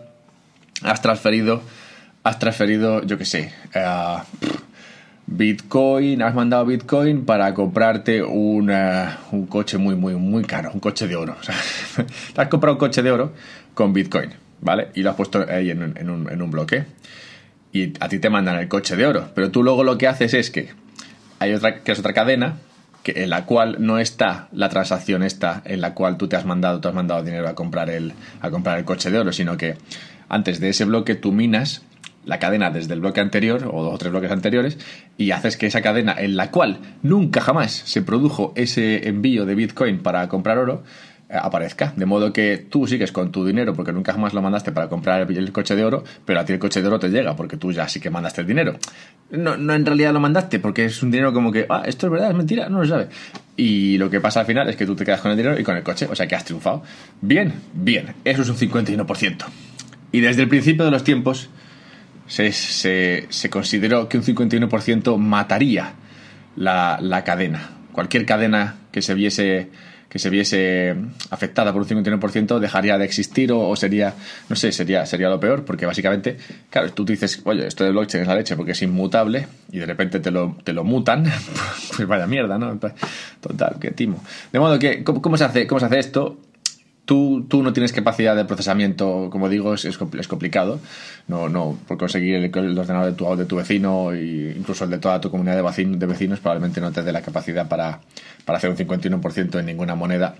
has 0.82 1.00
transferido, 1.00 1.62
has 2.24 2.38
transferido, 2.38 3.02
yo 3.04 3.16
qué 3.16 3.24
sé, 3.24 3.54
uh, 3.74 4.20
Bitcoin, 5.32 6.22
has 6.22 6.34
mandado 6.34 6.66
Bitcoin 6.66 7.24
para 7.24 7.54
comprarte 7.54 8.20
un 8.20 8.66
coche 9.48 9.78
muy, 9.78 9.94
muy, 9.94 10.16
muy 10.16 10.42
caro, 10.42 10.72
un 10.74 10.80
coche 10.80 11.06
de 11.06 11.14
oro. 11.14 11.36
Te 12.34 12.40
has 12.40 12.48
comprado 12.48 12.74
un 12.74 12.80
coche 12.80 13.00
de 13.00 13.12
oro 13.12 13.32
con 13.72 13.92
Bitcoin, 13.92 14.30
¿vale? 14.60 14.88
Y 14.96 15.02
lo 15.02 15.10
has 15.10 15.16
puesto 15.16 15.46
ahí 15.48 15.70
en 15.70 15.84
un, 15.84 16.28
en, 16.28 16.42
un, 16.42 16.50
bloque. 16.50 16.84
Y 17.72 17.92
a 18.00 18.08
ti 18.08 18.18
te 18.18 18.28
mandan 18.28 18.58
el 18.58 18.66
coche 18.66 18.96
de 18.96 19.06
oro. 19.06 19.28
Pero 19.32 19.52
tú 19.52 19.62
luego 19.62 19.84
lo 19.84 19.96
que 19.96 20.08
haces 20.08 20.34
es 20.34 20.50
que 20.50 20.70
hay 21.38 21.54
otra, 21.54 21.84
que 21.84 21.92
es 21.92 21.98
otra 22.00 22.12
cadena, 22.12 22.58
que, 23.04 23.22
en 23.22 23.30
la 23.30 23.46
cual 23.46 23.76
no 23.78 24.00
está 24.00 24.48
la 24.50 24.68
transacción 24.68 25.22
esta, 25.22 25.62
en 25.64 25.80
la 25.80 25.94
cual 25.94 26.16
tú 26.16 26.26
te 26.26 26.34
has 26.34 26.44
mandado, 26.44 26.80
tú 26.80 26.88
has 26.88 26.94
mandado 26.94 27.22
dinero 27.22 27.48
a 27.48 27.54
comprar 27.54 27.88
el, 27.88 28.14
a 28.40 28.50
comprar 28.50 28.78
el 28.78 28.84
coche 28.84 29.12
de 29.12 29.20
oro, 29.20 29.32
sino 29.32 29.56
que 29.56 29.76
antes 30.28 30.58
de 30.58 30.70
ese 30.70 30.84
bloque 30.84 31.14
tú 31.14 31.30
minas 31.30 31.82
la 32.30 32.38
cadena 32.38 32.70
desde 32.70 32.94
el 32.94 33.00
bloque 33.00 33.20
anterior 33.20 33.68
o 33.70 33.82
dos 33.82 33.94
o 33.94 33.98
tres 33.98 34.12
bloques 34.12 34.30
anteriores 34.30 34.78
y 35.18 35.32
haces 35.32 35.56
que 35.56 35.66
esa 35.66 35.82
cadena 35.82 36.14
en 36.16 36.36
la 36.36 36.52
cual 36.52 36.78
nunca 37.02 37.40
jamás 37.40 37.72
se 37.72 38.02
produjo 38.02 38.52
ese 38.54 39.08
envío 39.08 39.44
de 39.46 39.56
Bitcoin 39.56 39.98
para 39.98 40.28
comprar 40.28 40.56
oro, 40.56 40.84
aparezca. 41.28 41.92
De 41.96 42.06
modo 42.06 42.32
que 42.32 42.56
tú 42.56 42.86
sigues 42.86 43.10
con 43.10 43.32
tu 43.32 43.44
dinero 43.44 43.74
porque 43.74 43.92
nunca 43.92 44.12
jamás 44.12 44.32
lo 44.32 44.42
mandaste 44.42 44.70
para 44.70 44.88
comprar 44.88 45.28
el, 45.28 45.52
coche 45.52 45.74
de 45.74 45.84
oro, 45.84 46.04
pero 46.24 46.38
a 46.38 46.44
ti 46.44 46.52
el 46.52 46.60
coche 46.60 46.80
de 46.80 46.86
oro 46.86 47.00
te 47.00 47.08
llega 47.08 47.34
porque 47.34 47.56
tú 47.56 47.72
ya 47.72 47.88
sí 47.88 47.98
que 47.98 48.10
mandaste 48.10 48.42
el 48.42 48.46
dinero. 48.46 48.76
No, 49.32 49.56
no 49.56 49.74
en 49.74 49.84
realidad 49.84 50.12
lo 50.12 50.20
mandaste 50.20 50.60
porque 50.60 50.84
es 50.84 51.02
un 51.02 51.10
dinero 51.10 51.32
como 51.32 51.50
que, 51.50 51.66
ah, 51.68 51.82
esto 51.84 52.06
es 52.06 52.12
verdad, 52.12 52.30
es 52.30 52.36
mentira, 52.36 52.68
no 52.68 52.78
lo 52.78 52.86
sabe. 52.86 53.08
Y 53.56 53.98
lo 53.98 54.08
que 54.08 54.20
pasa 54.20 54.40
al 54.40 54.46
final 54.46 54.68
es 54.68 54.76
que 54.76 54.86
tú 54.86 54.94
te 54.94 55.04
quedas 55.04 55.20
con 55.20 55.32
el 55.32 55.36
dinero 55.36 55.58
y 55.58 55.64
con 55.64 55.76
el 55.76 55.82
coche, 55.82 56.06
o 56.08 56.14
sea 56.14 56.28
que 56.28 56.36
has 56.36 56.44
triunfado. 56.44 56.84
Bien, 57.20 57.52
bien, 57.74 58.14
eso 58.24 58.42
es 58.42 58.48
un 58.48 58.56
51%. 58.56 59.46
Y 60.12 60.20
desde 60.20 60.42
el 60.42 60.48
principio 60.48 60.84
de 60.84 60.92
los 60.92 61.02
tiempos 61.02 61.50
se, 62.30 62.52
se, 62.52 63.50
consideró 63.50 64.08
que 64.08 64.16
un 64.16 64.24
51% 64.24 65.16
mataría 65.18 65.94
la, 66.56 66.98
la 67.00 67.24
cadena. 67.24 67.70
Cualquier 67.92 68.24
cadena 68.24 68.76
que 68.92 69.02
se 69.02 69.14
viese 69.14 69.68
que 70.08 70.18
se 70.18 70.28
viese 70.28 70.96
afectada 71.30 71.72
por 71.72 71.82
un 71.82 71.88
51% 71.88 72.58
dejaría 72.58 72.98
de 72.98 73.04
existir 73.04 73.52
o, 73.52 73.74
sería, 73.76 74.12
no 74.48 74.56
sé, 74.56 74.72
sería, 74.72 75.06
sería 75.06 75.28
lo 75.28 75.38
peor, 75.38 75.64
porque 75.64 75.86
básicamente, 75.86 76.36
claro, 76.68 76.92
tú 76.92 77.04
dices, 77.04 77.40
oye, 77.44 77.68
esto 77.68 77.84
de 77.84 77.92
blockchain 77.92 78.22
es 78.22 78.28
la 78.28 78.34
leche 78.34 78.56
porque 78.56 78.72
es 78.72 78.82
inmutable 78.82 79.46
y 79.70 79.78
de 79.78 79.86
repente 79.86 80.18
te 80.18 80.32
lo, 80.32 80.56
te 80.64 80.72
lo 80.72 80.82
mutan, 80.82 81.24
pues 81.96 82.08
vaya 82.08 82.26
mierda, 82.26 82.58
¿no? 82.58 82.76
Total, 83.40 83.76
qué 83.80 83.92
timo. 83.92 84.20
De 84.52 84.58
modo 84.58 84.80
que, 84.80 85.04
¿cómo, 85.04 85.36
se, 85.36 85.44
hace, 85.44 85.68
cómo 85.68 85.78
se 85.78 85.86
hace 85.86 86.00
esto? 86.00 86.40
Tú, 87.10 87.44
tú, 87.48 87.64
no 87.64 87.72
tienes 87.72 87.92
capacidad 87.92 88.36
de 88.36 88.44
procesamiento, 88.44 89.30
como 89.32 89.48
digo, 89.48 89.74
es, 89.74 89.84
es, 89.84 89.98
complicado. 89.98 90.78
No, 91.26 91.48
no, 91.48 91.76
por 91.88 91.98
conseguir 91.98 92.36
el, 92.36 92.78
ordenador 92.78 93.06
de 93.06 93.14
tu, 93.14 93.36
de 93.36 93.46
tu 93.46 93.56
vecino 93.56 94.12
e 94.12 94.54
incluso 94.56 94.84
el 94.84 94.90
de 94.90 94.98
toda 94.98 95.20
tu 95.20 95.28
comunidad 95.28 95.56
de, 95.56 95.62
vecinos, 95.62 95.98
de 95.98 96.06
vecinos 96.06 96.38
probablemente 96.38 96.80
no 96.80 96.92
te 96.92 97.02
dé 97.02 97.10
la 97.10 97.20
capacidad 97.20 97.68
para, 97.68 97.98
para 98.44 98.58
hacer 98.58 98.70
un 98.70 98.76
51% 98.76 99.58
en 99.58 99.66
ninguna 99.66 99.96
moneda 99.96 100.36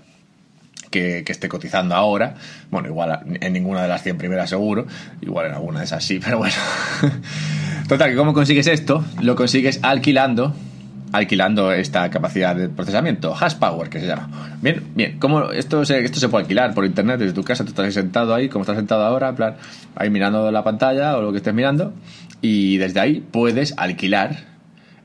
que, 0.89 1.25
esté 1.27 1.49
cotizando 1.49 1.93
ahora. 1.93 2.35
Bueno, 2.69 2.87
igual 2.87 3.19
en 3.41 3.51
ninguna 3.51 3.81
de 3.81 3.89
las 3.89 4.01
100 4.03 4.17
primeras 4.17 4.49
seguro, 4.49 4.87
igual 5.19 5.47
en 5.47 5.55
alguna 5.55 5.79
de 5.79 5.85
esas 5.87 6.01
sí, 6.01 6.19
pero 6.23 6.37
bueno. 6.37 6.55
Total, 7.89 8.11
que 8.11 8.15
¿cómo 8.15 8.33
consigues 8.33 8.67
esto? 8.67 9.03
Lo 9.21 9.35
consigues 9.35 9.81
alquilando 9.83 10.55
alquilando 11.11 11.71
esta 11.71 12.09
capacidad 12.09 12.55
de 12.55 12.69
procesamiento, 12.69 13.35
hash 13.35 13.55
power 13.55 13.89
que 13.89 13.99
se 13.99 14.07
llama. 14.07 14.57
Bien, 14.61 14.83
bien, 14.95 15.19
¿cómo 15.19 15.51
esto 15.51 15.83
se, 15.83 16.03
esto 16.03 16.19
se 16.19 16.29
puede 16.29 16.43
alquilar 16.43 16.73
por 16.73 16.85
internet 16.85 17.19
desde 17.19 17.33
tu 17.33 17.43
casa? 17.43 17.63
Tú 17.63 17.71
estás 17.71 17.93
sentado 17.93 18.33
ahí, 18.33 18.49
como 18.49 18.63
estás 18.63 18.77
sentado 18.77 19.03
ahora, 19.03 19.29
en 19.29 19.35
plan, 19.35 19.55
ahí 19.95 20.09
mirando 20.09 20.49
la 20.51 20.63
pantalla 20.63 21.17
o 21.17 21.21
lo 21.21 21.31
que 21.31 21.37
estés 21.37 21.53
mirando, 21.53 21.93
y 22.41 22.77
desde 22.77 22.99
ahí 22.99 23.25
puedes 23.31 23.77
alquilar 23.77 24.51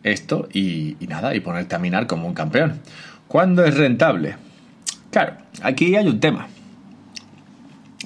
esto 0.02 0.48
y, 0.52 0.96
nada, 1.08 1.34
y 1.34 1.40
ponerte 1.40 1.74
a 1.74 1.78
minar 1.78 2.06
como 2.06 2.28
un 2.28 2.34
campeón. 2.34 2.80
¿Cuándo 3.26 3.64
es 3.64 3.76
rentable? 3.76 4.36
Claro, 5.10 5.34
aquí 5.62 5.96
hay 5.96 6.06
un 6.06 6.20
tema. 6.20 6.48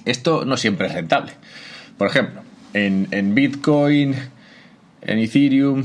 Esto 0.06 0.46
no 0.46 0.56
siempre 0.56 0.86
es 0.86 0.94
rentable. 0.94 1.32
Por 1.98 2.08
ejemplo, 2.08 2.40
en, 2.72 3.08
en 3.10 3.34
Bitcoin, 3.34 4.14
en 5.02 5.18
Ethereum 5.18 5.84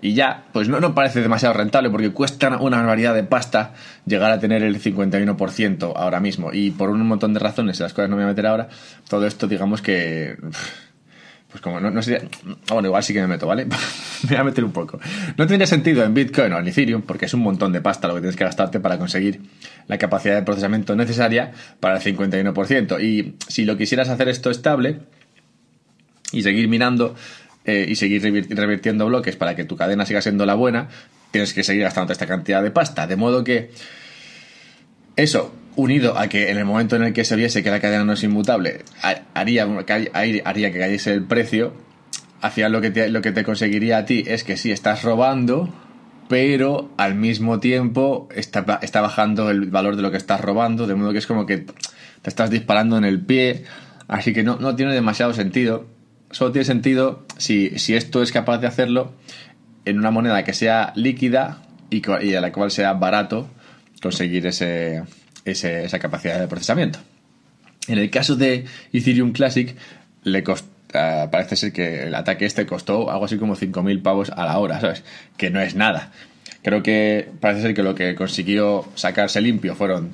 y 0.00 0.14
ya, 0.14 0.44
pues 0.52 0.68
no, 0.68 0.80
no 0.80 0.94
parece 0.94 1.20
demasiado 1.20 1.54
rentable 1.54 1.90
porque 1.90 2.10
cuesta 2.10 2.56
una 2.58 2.76
barbaridad 2.76 3.14
de 3.14 3.24
pasta 3.24 3.74
llegar 4.06 4.30
a 4.30 4.38
tener 4.38 4.62
el 4.62 4.80
51% 4.80 5.92
ahora 5.96 6.20
mismo. 6.20 6.52
Y 6.52 6.70
por 6.70 6.90
un 6.90 7.06
montón 7.06 7.34
de 7.34 7.40
razones, 7.40 7.80
las 7.80 7.94
cuales 7.94 8.10
no 8.10 8.16
me 8.16 8.22
voy 8.22 8.28
a 8.28 8.32
meter 8.32 8.46
ahora, 8.46 8.68
todo 9.08 9.26
esto 9.26 9.48
digamos 9.48 9.82
que 9.82 10.36
pues 11.50 11.62
como 11.62 11.80
no, 11.80 11.90
no 11.90 12.02
sería. 12.02 12.28
Bueno, 12.68 12.88
igual 12.88 13.02
sí 13.02 13.14
que 13.14 13.22
me 13.22 13.26
meto, 13.26 13.46
¿vale? 13.46 13.64
me 14.24 14.28
voy 14.28 14.36
a 14.36 14.44
meter 14.44 14.64
un 14.64 14.72
poco. 14.72 15.00
No 15.36 15.46
tendría 15.46 15.66
sentido 15.66 16.04
en 16.04 16.12
Bitcoin 16.12 16.52
o 16.52 16.58
en 16.58 16.68
Ethereum, 16.68 17.02
porque 17.02 17.24
es 17.24 17.34
un 17.34 17.40
montón 17.40 17.72
de 17.72 17.80
pasta 17.80 18.06
lo 18.06 18.14
que 18.14 18.20
tienes 18.20 18.36
que 18.36 18.44
gastarte 18.44 18.80
para 18.80 18.98
conseguir 18.98 19.40
la 19.86 19.96
capacidad 19.96 20.34
de 20.34 20.42
procesamiento 20.42 20.94
necesaria 20.94 21.52
para 21.80 21.96
el 21.96 22.02
51%. 22.02 23.02
Y 23.02 23.36
si 23.48 23.64
lo 23.64 23.78
quisieras 23.78 24.10
hacer 24.10 24.28
esto 24.28 24.50
estable 24.50 25.00
y 26.32 26.42
seguir 26.42 26.68
minando 26.68 27.14
eh, 27.68 27.84
y 27.86 27.96
seguir 27.96 28.22
revirtiendo 28.48 29.04
bloques 29.04 29.36
para 29.36 29.54
que 29.54 29.64
tu 29.64 29.76
cadena 29.76 30.06
siga 30.06 30.22
siendo 30.22 30.46
la 30.46 30.54
buena, 30.54 30.88
tienes 31.30 31.52
que 31.52 31.62
seguir 31.62 31.82
gastando 31.82 32.14
esta 32.14 32.26
cantidad 32.26 32.62
de 32.62 32.70
pasta. 32.70 33.06
De 33.06 33.14
modo 33.14 33.44
que 33.44 33.72
eso 35.16 35.54
unido 35.76 36.18
a 36.18 36.28
que 36.28 36.50
en 36.50 36.56
el 36.56 36.64
momento 36.64 36.96
en 36.96 37.02
el 37.02 37.12
que 37.12 37.26
se 37.26 37.36
viese 37.36 37.62
que 37.62 37.68
la 37.70 37.78
cadena 37.78 38.04
no 38.04 38.14
es 38.14 38.22
inmutable, 38.22 38.84
haría, 39.34 39.68
haría 40.44 40.72
que 40.72 40.78
cayese 40.78 41.12
el 41.12 41.24
precio, 41.24 41.74
hacia 42.40 42.70
lo 42.70 42.80
que, 42.80 42.90
te, 42.90 43.10
lo 43.10 43.20
que 43.20 43.32
te 43.32 43.44
conseguiría 43.44 43.98
a 43.98 44.04
ti 44.06 44.24
es 44.26 44.44
que 44.44 44.56
sí, 44.56 44.72
estás 44.72 45.02
robando, 45.02 45.68
pero 46.26 46.90
al 46.96 47.16
mismo 47.16 47.60
tiempo 47.60 48.30
está, 48.34 48.78
está 48.80 49.02
bajando 49.02 49.50
el 49.50 49.66
valor 49.66 49.96
de 49.96 50.00
lo 50.00 50.10
que 50.10 50.16
estás 50.16 50.40
robando, 50.40 50.86
de 50.86 50.94
modo 50.94 51.12
que 51.12 51.18
es 51.18 51.26
como 51.26 51.44
que 51.44 51.58
te 51.58 52.30
estás 52.30 52.48
disparando 52.48 52.96
en 52.96 53.04
el 53.04 53.20
pie, 53.20 53.64
así 54.06 54.32
que 54.32 54.42
no, 54.42 54.56
no 54.56 54.74
tiene 54.74 54.94
demasiado 54.94 55.34
sentido. 55.34 55.97
Solo 56.30 56.52
tiene 56.52 56.64
sentido 56.64 57.24
si, 57.36 57.78
si 57.78 57.94
esto 57.94 58.22
es 58.22 58.32
capaz 58.32 58.58
de 58.58 58.66
hacerlo 58.66 59.12
en 59.84 59.98
una 59.98 60.10
moneda 60.10 60.44
que 60.44 60.52
sea 60.52 60.92
líquida 60.94 61.62
y, 61.90 62.02
a 62.34 62.40
la 62.40 62.52
cual 62.52 62.70
sea 62.70 62.92
barato 62.92 63.48
conseguir 64.02 64.46
ese, 64.46 65.02
esa 65.44 65.98
capacidad 65.98 66.38
de 66.38 66.48
procesamiento. 66.48 66.98
En 67.88 67.98
el 67.98 68.10
caso 68.10 68.36
de 68.36 68.66
Ethereum 68.92 69.32
Classic, 69.32 69.74
le 70.22 70.44
ah, 70.94 71.28
parece 71.32 71.56
ser 71.56 71.72
que 71.72 72.02
el 72.02 72.14
ataque 72.14 72.44
este 72.44 72.66
costó 72.66 73.10
algo 73.10 73.24
así 73.24 73.38
como 73.38 73.56
5.000 73.56 74.02
pavos 74.02 74.30
a 74.30 74.44
la 74.44 74.58
hora, 74.58 74.80
¿sabes? 74.80 75.04
Que 75.38 75.50
no 75.50 75.60
es 75.60 75.74
nada. 75.74 76.12
Creo 76.62 76.82
que 76.82 77.30
parece 77.40 77.62
ser 77.62 77.74
que 77.74 77.82
lo 77.82 77.94
que 77.94 78.14
consiguió 78.14 78.86
sacarse 78.94 79.40
limpio 79.40 79.74
fueron 79.74 80.10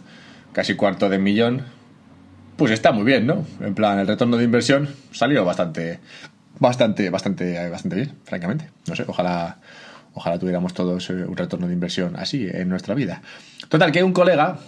casi 0.52 0.74
cuarto 0.74 1.08
de 1.08 1.18
millón. 1.18 1.62
Pues 2.56 2.72
está 2.72 2.92
muy 2.92 3.04
bien, 3.04 3.26
¿no? 3.26 3.44
En 3.60 3.74
plan, 3.74 3.98
el 3.98 4.06
retorno 4.06 4.36
de 4.36 4.44
inversión 4.44 4.88
salió 5.10 5.44
bastante, 5.44 6.00
bastante, 6.58 7.10
bastante, 7.10 7.68
bastante 7.68 7.96
bien, 7.96 8.12
francamente. 8.24 8.70
No 8.86 8.94
sé, 8.94 9.04
ojalá, 9.06 9.58
ojalá 10.12 10.38
tuviéramos 10.38 10.72
todos 10.72 11.10
eh, 11.10 11.24
un 11.24 11.36
retorno 11.36 11.66
de 11.66 11.74
inversión 11.74 12.14
así 12.16 12.48
en 12.50 12.68
nuestra 12.68 12.94
vida. 12.94 13.22
Total, 13.68 13.90
que 13.90 14.04
un 14.04 14.12
colega 14.12 14.58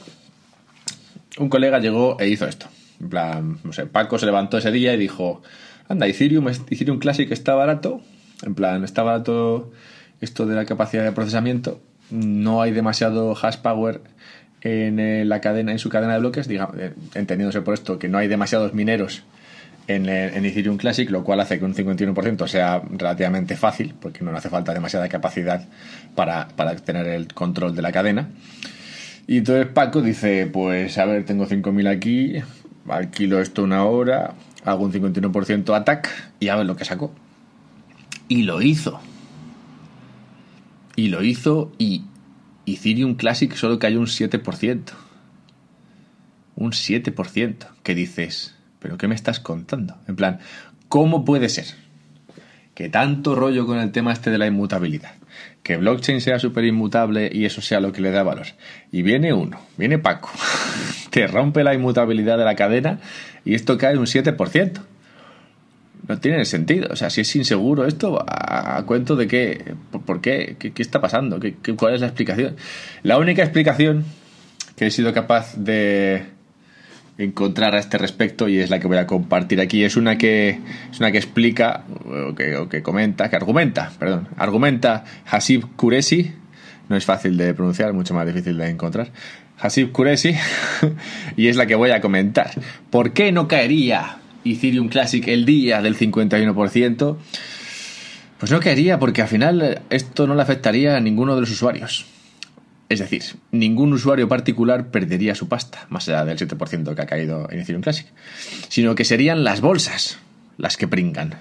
un 1.39 1.49
colega 1.49 1.79
llegó 1.79 2.19
e 2.19 2.29
hizo 2.29 2.47
esto. 2.47 2.67
En 3.01 3.09
plan, 3.09 3.59
no 3.63 3.73
sé, 3.73 3.87
Paco 3.87 4.19
se 4.19 4.27
levantó 4.27 4.59
ese 4.59 4.73
día 4.73 4.95
y 4.95 4.97
dijo, 4.97 5.43
anda, 5.89 6.07
Ethereum, 6.07 6.49
Ethereum 6.49 6.99
Classic 6.99 7.31
está 7.31 7.55
barato. 7.55 8.01
En 8.43 8.55
plan, 8.55 8.85
está 8.85 9.03
barato 9.03 9.73
esto 10.21 10.47
de 10.47 10.55
la 10.55 10.65
capacidad 10.65 11.05
de 11.05 11.13
procesamiento. 11.13 11.81
No 12.11 12.63
hay 12.63 12.73
demasiado 12.73 13.37
hash 13.41 13.59
power 13.59 14.01
en 14.67 14.99
eh, 14.99 15.25
la 15.25 15.41
cadena, 15.41 15.73
en 15.73 15.79
su 15.79 15.89
cadena 15.89 16.15
de 16.15 16.19
bloques, 16.19 16.49
eh, 16.49 16.93
entendiéndose 17.15 17.61
por 17.63 17.75
esto 17.75 17.99
que 17.99 18.09
no 18.09 18.19
hay 18.19 18.27
demasiados 18.27 18.75
mineros 18.75 19.23
en, 19.87 20.09
eh, 20.09 20.37
en, 20.37 20.45
Ethereum 20.45 20.77
Classic, 20.77 21.09
lo 21.11 21.23
cual 21.23 21.41
hace 21.41 21.59
que 21.59 21.65
un 21.65 21.75
51% 21.75 22.49
sea 22.49 22.83
relativamente 22.91 23.57
fácil, 23.57 23.95
porque 24.01 24.25
no 24.25 24.37
hace 24.37 24.51
falta 24.51 24.75
demasiada 24.75 25.09
capacidad 25.09 25.65
para, 26.17 26.49
para 26.49 26.75
tener 26.77 27.07
el 27.07 27.33
control 27.33 27.77
de 27.77 27.83
la 27.83 27.93
cadena. 27.93 28.29
Y 29.29 29.39
entonces 29.39 29.67
Paco 29.67 30.03
dice, 30.03 30.49
pues 30.53 30.99
a 30.99 31.05
ver, 31.05 31.25
tengo 31.25 31.47
5.000 31.47 31.89
aquí, 31.89 32.35
alquilo 32.89 33.41
esto 33.41 33.63
una 33.63 33.85
hora, 33.85 34.35
hago 34.65 34.85
un 34.85 34.93
51% 34.93 35.75
ataque 35.75 36.11
y 36.41 36.49
a 36.49 36.57
ver 36.57 36.67
lo 36.67 36.77
que 36.77 36.85
saco. 36.85 37.13
Y 38.29 38.43
lo 38.43 38.63
hizo. 38.63 39.01
Y 40.97 41.09
lo 41.09 41.23
hizo 41.23 41.73
y 41.79 42.03
Ethereum 42.67 43.15
Classic 43.15 43.55
solo 43.55 43.79
cayó 43.79 44.01
un 44.01 44.07
7%. 44.07 44.83
Un 46.57 46.73
7%. 46.73 47.67
¿Qué 47.83 47.95
dices? 47.95 48.55
¿Pero 48.81 48.99
qué 48.99 49.09
me 49.09 49.15
estás 49.15 49.41
contando? 49.41 49.97
En 50.09 50.17
plan, 50.17 50.41
¿cómo 50.89 51.25
puede 51.25 51.49
ser 51.49 51.67
que 52.75 52.89
tanto 52.89 53.35
rollo 53.35 53.67
con 53.67 53.79
el 53.79 53.93
tema 53.93 54.13
este 54.13 54.31
de 54.31 54.39
la 54.39 54.47
inmutabilidad? 54.47 55.15
que 55.67 55.77
blockchain 55.77 56.21
sea 56.21 56.39
súper 56.39 56.65
inmutable 56.65 57.29
y 57.33 57.45
eso 57.45 57.61
sea 57.61 57.81
lo 57.81 57.91
que 57.91 58.01
le 58.01 58.13
da 58.13 58.23
valor. 58.23 58.47
Y 58.93 59.03
viene 59.03 59.33
uno, 59.33 59.61
viene 59.77 59.99
Paco, 59.99 60.31
te 61.11 61.27
rompe 61.27 61.65
la 61.65 61.75
inmutabilidad 61.75 62.39
de 62.39 62.45
la 62.45 62.55
cadena 62.55 63.01
y 63.45 63.57
esto 63.57 63.77
cae 63.77 63.99
un 63.99 64.07
7%. 64.07 64.81
No 66.09 66.19
tiene 66.19 66.45
sentido. 66.45 66.89
O 66.91 66.97
sea, 66.97 67.11
si 67.11 67.23
es 67.23 67.37
inseguro 67.37 67.87
esto, 67.87 68.25
¿a, 68.29 68.83
cuento 68.87 69.17
de 69.17 69.27
qué? 69.27 69.75
¿Por, 70.05 70.21
qué? 70.21 70.57
qué? 70.59 70.73
está 70.83 71.01
pasando? 71.01 71.41
¿Qué, 71.41 71.55
cuál 71.77 71.95
es 71.95 72.01
la 72.01 72.07
explicación? 72.07 72.57
La 73.03 73.19
única 73.19 73.43
explicación 73.43 74.05
que 74.77 74.87
he 74.87 74.91
sido 74.91 75.13
capaz 75.13 75.57
de, 75.57 76.27
encontrar 77.19 77.75
a 77.75 77.79
este 77.79 77.99
respecto 77.99 78.49
y 78.49 78.59
es 78.59 78.71
la 78.71 78.79
que 78.79 78.87
voy 78.87 78.99
a 78.99 79.07
compartir 79.07 79.61
aquí. 79.61 79.85
Es 79.85 79.97
una 79.97 80.19
que, 80.19 80.61
es 80.91 81.01
una 81.01 81.11
que 81.11 81.19
explica, 81.19 81.85
o 82.05 82.35
que, 82.35 82.67
que 82.71 82.83
comenta, 82.83 83.31
que 83.31 83.37
argumenta, 83.37 83.91
perdón, 83.99 84.29
argumenta 84.37 85.05
Hasib 85.27 85.77
Kuresi, 85.77 86.33
no 86.89 86.97
es 86.97 87.05
fácil 87.05 87.37
de 87.37 87.55
pronunciar, 87.55 87.93
mucho 87.93 88.15
más 88.15 88.27
difícil 88.27 88.57
de 88.59 88.69
encontrar. 88.69 89.11
Hasib 89.59 89.93
Kuresi, 89.93 90.35
y 91.37 91.49
es 91.49 91.57
la 91.57 91.67
que 91.67 91.75
voy 91.75 91.91
a 91.91 92.01
comentar. 92.01 92.51
¿Por 92.91 93.13
qué 93.13 93.33
no 93.33 93.49
caería 93.49 94.19
Ethereum 94.53 94.89
Classic 94.89 95.27
el 95.29 95.45
día 95.45 95.83
del 95.83 95.97
51%? 95.97 97.17
Pues 98.39 98.53
no 98.53 98.61
caería 98.61 98.99
porque 98.99 99.23
al 99.23 99.29
final 99.29 99.83
esto 99.91 100.27
no 100.27 100.35
le 100.35 100.43
afectaría 100.43 100.97
a 100.97 101.01
ninguno 101.01 101.35
de 101.35 101.41
los 101.41 101.51
usuarios. 101.51 102.07
Es 102.89 103.01
decir, 103.01 103.23
ningún 103.51 103.93
usuario 103.93 104.29
particular 104.29 104.91
perdería 104.91 105.35
su 105.35 105.49
pasta, 105.49 105.87
más 105.89 106.09
allá 106.09 106.25
del 106.25 106.39
7% 106.39 106.95
que 106.95 107.03
ha 107.03 107.07
caído 107.07 107.49
en 107.51 107.61
Ethereum 107.61 107.83
Classic, 107.83 108.07
sino 108.69 108.95
que 108.95 109.05
serían 109.05 109.43
las 109.43 109.61
bolsas 109.61 110.19
las 110.59 110.77
que 110.77 110.89
pringan. 110.89 111.35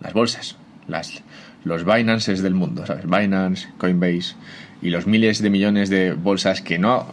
Las 0.00 0.12
bolsas, 0.12 0.56
las, 0.88 1.22
los 1.64 1.84
Binances 1.84 2.42
del 2.42 2.54
mundo, 2.54 2.86
¿sabes? 2.86 3.04
Binance, 3.04 3.68
Coinbase 3.78 4.34
y 4.82 4.90
los 4.90 5.06
miles 5.06 5.42
de 5.42 5.50
millones 5.50 5.90
de 5.90 6.12
bolsas 6.12 6.62
que 6.62 6.78
no 6.78 7.06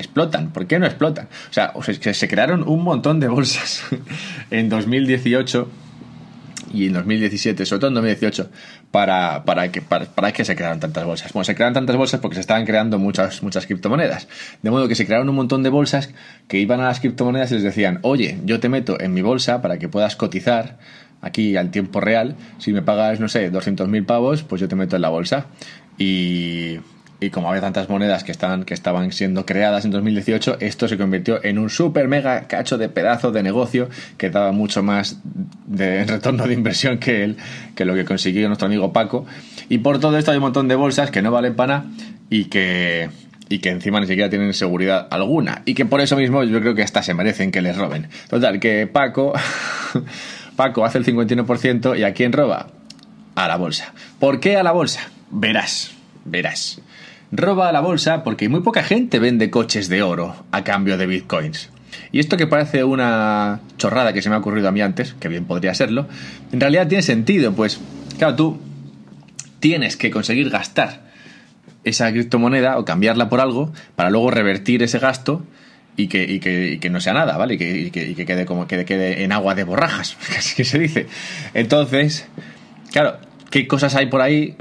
explotan. 0.00 0.52
¿Por 0.52 0.66
qué 0.66 0.78
no 0.78 0.86
explotan? 0.86 1.28
O 1.50 1.52
sea, 1.52 1.72
se 2.12 2.28
crearon 2.28 2.66
un 2.68 2.82
montón 2.82 3.20
de 3.20 3.28
bolsas 3.28 3.84
en 4.50 4.68
2018 4.68 5.68
y 6.72 6.86
en 6.86 6.92
2017, 6.92 7.66
sobre 7.66 7.80
todo 7.80 7.88
en 7.88 7.94
2018, 7.94 8.50
para, 8.90 9.44
para, 9.44 9.70
que, 9.72 9.82
para, 9.82 10.32
que 10.32 10.44
se 10.44 10.54
crearan 10.54 10.80
tantas 10.80 11.04
bolsas. 11.04 11.32
Bueno, 11.32 11.44
se 11.44 11.54
crearon 11.54 11.74
tantas 11.74 11.96
bolsas 11.96 12.20
porque 12.20 12.36
se 12.36 12.40
estaban 12.40 12.64
creando 12.64 12.98
muchas, 12.98 13.42
muchas 13.42 13.66
criptomonedas. 13.66 14.28
De 14.62 14.70
modo 14.70 14.88
que 14.88 14.94
se 14.94 15.06
crearon 15.06 15.28
un 15.28 15.34
montón 15.34 15.62
de 15.62 15.70
bolsas 15.70 16.10
que 16.48 16.58
iban 16.58 16.80
a 16.80 16.84
las 16.84 17.00
criptomonedas 17.00 17.50
y 17.52 17.54
les 17.54 17.62
decían, 17.64 17.98
oye, 18.02 18.38
yo 18.44 18.60
te 18.60 18.68
meto 18.68 19.00
en 19.00 19.12
mi 19.12 19.22
bolsa 19.22 19.62
para 19.62 19.78
que 19.78 19.88
puedas 19.88 20.16
cotizar 20.16 20.78
aquí 21.20 21.56
al 21.56 21.70
tiempo 21.70 22.00
real. 22.00 22.36
Si 22.58 22.72
me 22.72 22.82
pagas, 22.82 23.20
no 23.20 23.28
sé, 23.28 23.50
200.000 23.50 24.06
pavos, 24.06 24.42
pues 24.42 24.60
yo 24.60 24.68
te 24.68 24.76
meto 24.76 24.96
en 24.96 25.02
la 25.02 25.08
bolsa. 25.08 25.46
Y 25.98 26.78
y 27.20 27.28
como 27.30 27.50
había 27.50 27.60
tantas 27.60 27.88
monedas 27.90 28.24
que 28.24 28.32
estaban, 28.32 28.64
que 28.64 28.72
estaban 28.72 29.12
siendo 29.12 29.44
creadas 29.44 29.84
en 29.84 29.90
2018, 29.90 30.56
esto 30.60 30.88
se 30.88 30.96
convirtió 30.96 31.44
en 31.44 31.58
un 31.58 31.68
super 31.68 32.08
mega 32.08 32.48
cacho 32.48 32.78
de 32.78 32.88
pedazo 32.88 33.30
de 33.30 33.42
negocio 33.42 33.90
que 34.16 34.30
daba 34.30 34.52
mucho 34.52 34.82
más 34.82 35.20
de 35.66 36.04
retorno 36.06 36.46
de 36.46 36.54
inversión 36.54 36.98
que, 36.98 37.22
él, 37.22 37.36
que 37.74 37.84
lo 37.84 37.94
que 37.94 38.06
consiguió 38.06 38.48
nuestro 38.48 38.66
amigo 38.66 38.92
Paco. 38.92 39.26
Y 39.68 39.78
por 39.78 40.00
todo 40.00 40.16
esto 40.16 40.30
hay 40.30 40.38
un 40.38 40.44
montón 40.44 40.66
de 40.66 40.74
bolsas 40.76 41.10
que 41.10 41.20
no 41.20 41.30
valen 41.30 41.54
para 41.54 41.84
y 42.30 42.46
que, 42.46 43.10
y 43.50 43.58
que 43.58 43.68
encima 43.68 44.00
ni 44.00 44.06
siquiera 44.06 44.30
tienen 44.30 44.54
seguridad 44.54 45.06
alguna. 45.10 45.60
Y 45.66 45.74
que 45.74 45.84
por 45.84 46.00
eso 46.00 46.16
mismo 46.16 46.42
yo 46.44 46.58
creo 46.60 46.74
que 46.74 46.82
hasta 46.82 47.02
se 47.02 47.12
merecen 47.12 47.50
que 47.50 47.60
les 47.60 47.76
roben. 47.76 48.08
Total, 48.30 48.58
que 48.60 48.86
Paco, 48.86 49.34
Paco 50.56 50.86
hace 50.86 50.96
el 50.96 51.04
51% 51.04 51.98
y 51.98 52.02
¿a 52.02 52.14
quién 52.14 52.32
roba? 52.32 52.68
A 53.34 53.46
la 53.46 53.56
bolsa. 53.56 53.92
¿Por 54.18 54.40
qué 54.40 54.56
a 54.56 54.62
la 54.62 54.72
bolsa? 54.72 55.10
Verás, 55.30 55.92
verás 56.24 56.80
roba 57.32 57.68
a 57.68 57.72
la 57.72 57.80
bolsa 57.80 58.22
porque 58.24 58.48
muy 58.48 58.60
poca 58.60 58.82
gente 58.82 59.18
vende 59.18 59.50
coches 59.50 59.88
de 59.88 60.02
oro 60.02 60.34
a 60.50 60.64
cambio 60.64 60.96
de 60.96 61.06
bitcoins. 61.06 61.70
Y 62.12 62.20
esto 62.20 62.36
que 62.36 62.46
parece 62.46 62.84
una 62.84 63.60
chorrada 63.76 64.12
que 64.12 64.22
se 64.22 64.28
me 64.28 64.36
ha 64.36 64.38
ocurrido 64.38 64.68
a 64.68 64.72
mí 64.72 64.80
antes, 64.80 65.14
que 65.14 65.28
bien 65.28 65.44
podría 65.44 65.74
serlo, 65.74 66.08
en 66.52 66.60
realidad 66.60 66.88
tiene 66.88 67.02
sentido, 67.02 67.52
pues 67.52 67.80
claro, 68.18 68.36
tú 68.36 68.60
tienes 69.60 69.96
que 69.96 70.10
conseguir 70.10 70.50
gastar 70.50 71.10
esa 71.84 72.10
criptomoneda 72.12 72.78
o 72.78 72.84
cambiarla 72.84 73.28
por 73.28 73.40
algo 73.40 73.72
para 73.96 74.10
luego 74.10 74.30
revertir 74.30 74.82
ese 74.82 74.98
gasto 74.98 75.44
y 75.96 76.08
que, 76.08 76.40
que, 76.80 76.90
no 76.90 77.00
sea 77.00 77.12
nada, 77.12 77.36
¿vale? 77.36 77.54
Y 77.54 77.90
que, 77.90 78.14
que 78.14 78.26
quede 78.26 78.46
como 78.46 78.66
que 78.66 78.84
quede 78.84 79.22
en 79.22 79.32
agua 79.32 79.54
de 79.54 79.64
borrajas, 79.64 80.16
así 80.36 80.56
que 80.56 80.64
se 80.64 80.78
dice. 80.78 81.06
Entonces, 81.54 82.26
claro, 82.90 83.18
¿qué 83.50 83.66
cosas 83.66 83.94
hay 83.94 84.06
por 84.06 84.20
ahí 84.20 84.56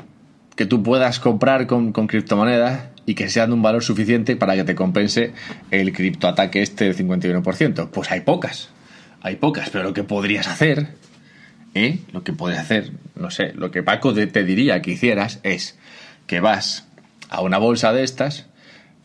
que 0.60 0.66
tú 0.66 0.84
puedas 0.84 1.22
comprar 1.22 1.68
con, 1.68 1.94
criptomonedas 1.94 2.90
y 3.06 3.16
que 3.16 3.30
sean 3.30 3.52
de 3.52 3.54
un 3.54 3.62
valor 3.62 3.82
suficiente 3.82 4.36
para 4.36 4.58
que 4.58 4.66
te 4.66 4.76
compense 4.76 5.32
el 5.72 5.94
criptoataque 5.94 6.62
este 6.62 6.92
del 6.92 6.98
51%. 6.98 7.90
Pues 7.90 8.12
hay 8.12 8.20
pocas, 8.20 8.68
hay 9.22 9.38
pocas, 9.38 9.70
pero 9.70 9.86
lo 9.86 9.94
que 9.94 10.04
podrías 10.04 10.50
hacer, 10.50 10.90
¿eh? 11.76 12.00
lo 12.12 12.26
que 12.26 12.34
podrías 12.34 12.64
hacer, 12.64 12.92
no 13.16 13.32
sé, 13.32 13.54
lo 13.54 13.72
que 13.72 13.84
Paco 13.84 14.14
te 14.14 14.44
diría 14.44 14.82
que 14.82 14.92
hicieras 14.92 15.40
es 15.44 15.80
que 16.28 16.42
vas 16.42 16.90
a 17.30 17.40
una 17.40 17.58
bolsa 17.58 17.94
de 17.94 18.04
estas, 18.04 18.48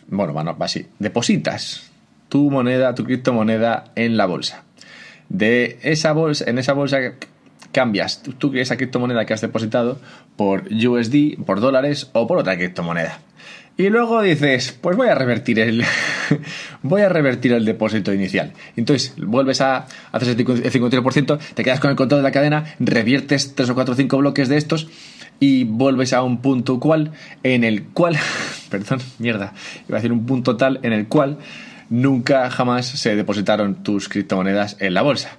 bueno, 0.09 0.33
bueno, 0.33 0.57
así, 0.59 0.89
depositas 0.99 1.89
tu 2.29 2.51
moneda, 2.51 2.97
tu 2.97 3.05
criptomoneda 3.05 3.93
en 3.95 4.17
la 4.17 4.27
bolsa. 4.27 4.65
De 5.29 5.79
esa 5.85 6.11
bolsa, 6.15 6.51
en 6.51 6.59
esa 6.59 6.73
bolsa 6.73 6.99
cambias 7.75 8.23
tú, 8.23 8.55
esa 8.55 8.79
criptomoneda 8.79 9.27
que 9.27 9.35
has 9.35 9.43
depositado 9.43 9.99
por 10.37 10.65
USD, 10.73 11.45
por 11.45 11.61
dólares 11.61 12.09
o 12.15 12.27
por 12.27 12.39
otra 12.39 12.57
criptomoneda. 12.57 13.19
Y 13.77 13.89
luego 13.91 14.23
dices, 14.23 14.79
pues 14.81 14.97
voy 14.97 15.09
a 15.09 15.17
revertir 15.17 15.59
el 15.59 15.85
voy 16.83 17.03
a 17.03 17.09
revertir 17.09 17.53
el 17.53 17.65
depósito 17.65 18.15
inicial. 18.15 18.53
Entonces, 18.77 19.15
vuelves 19.17 19.61
a 19.61 19.87
hacer 20.13 20.29
el 20.29 20.47
51%, 20.47 21.39
te 21.55 21.65
quedas 21.65 21.81
con 21.81 21.91
el 21.91 21.97
control 21.97 22.21
de 22.21 22.23
la 22.23 22.31
cadena, 22.31 22.77
reviertes 22.79 23.57
3 23.57 23.71
o 23.71 23.75
4 23.75 23.93
o 23.93 23.97
5 23.97 24.19
bloques 24.19 24.49
de 24.49 24.57
estos 24.57 24.87
y 25.41 25.65
vuelves 25.65 26.13
a 26.13 26.23
un 26.23 26.39
punto 26.39 26.79
cual 26.79 27.11
en 27.43 27.65
el 27.65 27.89
cual, 27.89 28.17
perdón, 28.71 29.01
mierda, 29.19 29.53
iba 29.89 29.99
a 29.99 30.01
decir 30.01 30.13
un 30.13 30.25
punto 30.25 30.57
tal 30.57 30.79
en 30.85 30.93
el 30.93 31.09
cual 31.09 31.39
nunca 31.91 32.49
jamás 32.51 32.87
se 32.87 33.17
depositaron 33.17 33.83
tus 33.83 34.09
criptomonedas 34.09 34.77
en 34.79 34.95
la 34.95 35.03
bolsa. 35.03 35.39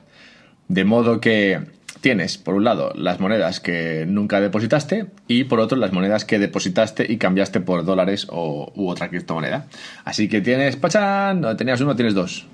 De 0.68 0.84
modo 0.84 1.22
que 1.22 1.75
tienes, 2.06 2.38
por 2.38 2.54
un 2.54 2.64
lado, 2.64 2.92
las 2.94 3.20
monedas 3.20 3.60
que 3.60 4.06
nunca 4.08 4.40
depositaste 4.40 5.08
y 5.28 5.46
por 5.46 5.60
otro, 5.60 5.76
las 5.76 5.92
monedas 5.92 6.24
que 6.24 6.38
depositaste 6.38 7.12
y 7.12 7.18
cambiaste 7.18 7.62
por 7.62 7.84
dólares 7.84 8.28
o, 8.30 8.72
u 8.76 8.90
otra 8.90 9.10
criptomoneda. 9.10 9.66
Así 10.04 10.30
que 10.30 10.40
tienes, 10.40 10.76
¡pachán! 10.76 11.42
No, 11.42 11.56
tenías 11.56 11.82
uno, 11.82 11.96
tienes 11.96 12.14
dos. 12.14 12.46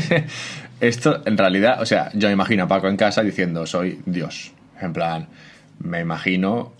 Esto, 0.80 1.20
en 1.26 1.36
realidad, 1.36 1.82
o 1.82 1.84
sea, 1.84 2.10
yo 2.14 2.28
me 2.28 2.32
imagino 2.32 2.62
a 2.62 2.66
Paco 2.66 2.88
en 2.88 2.96
casa 2.96 3.22
diciendo, 3.22 3.66
soy 3.66 4.00
Dios. 4.06 4.52
En 4.80 4.94
plan, 4.94 5.28
me 5.80 6.00
imagino, 6.00 6.72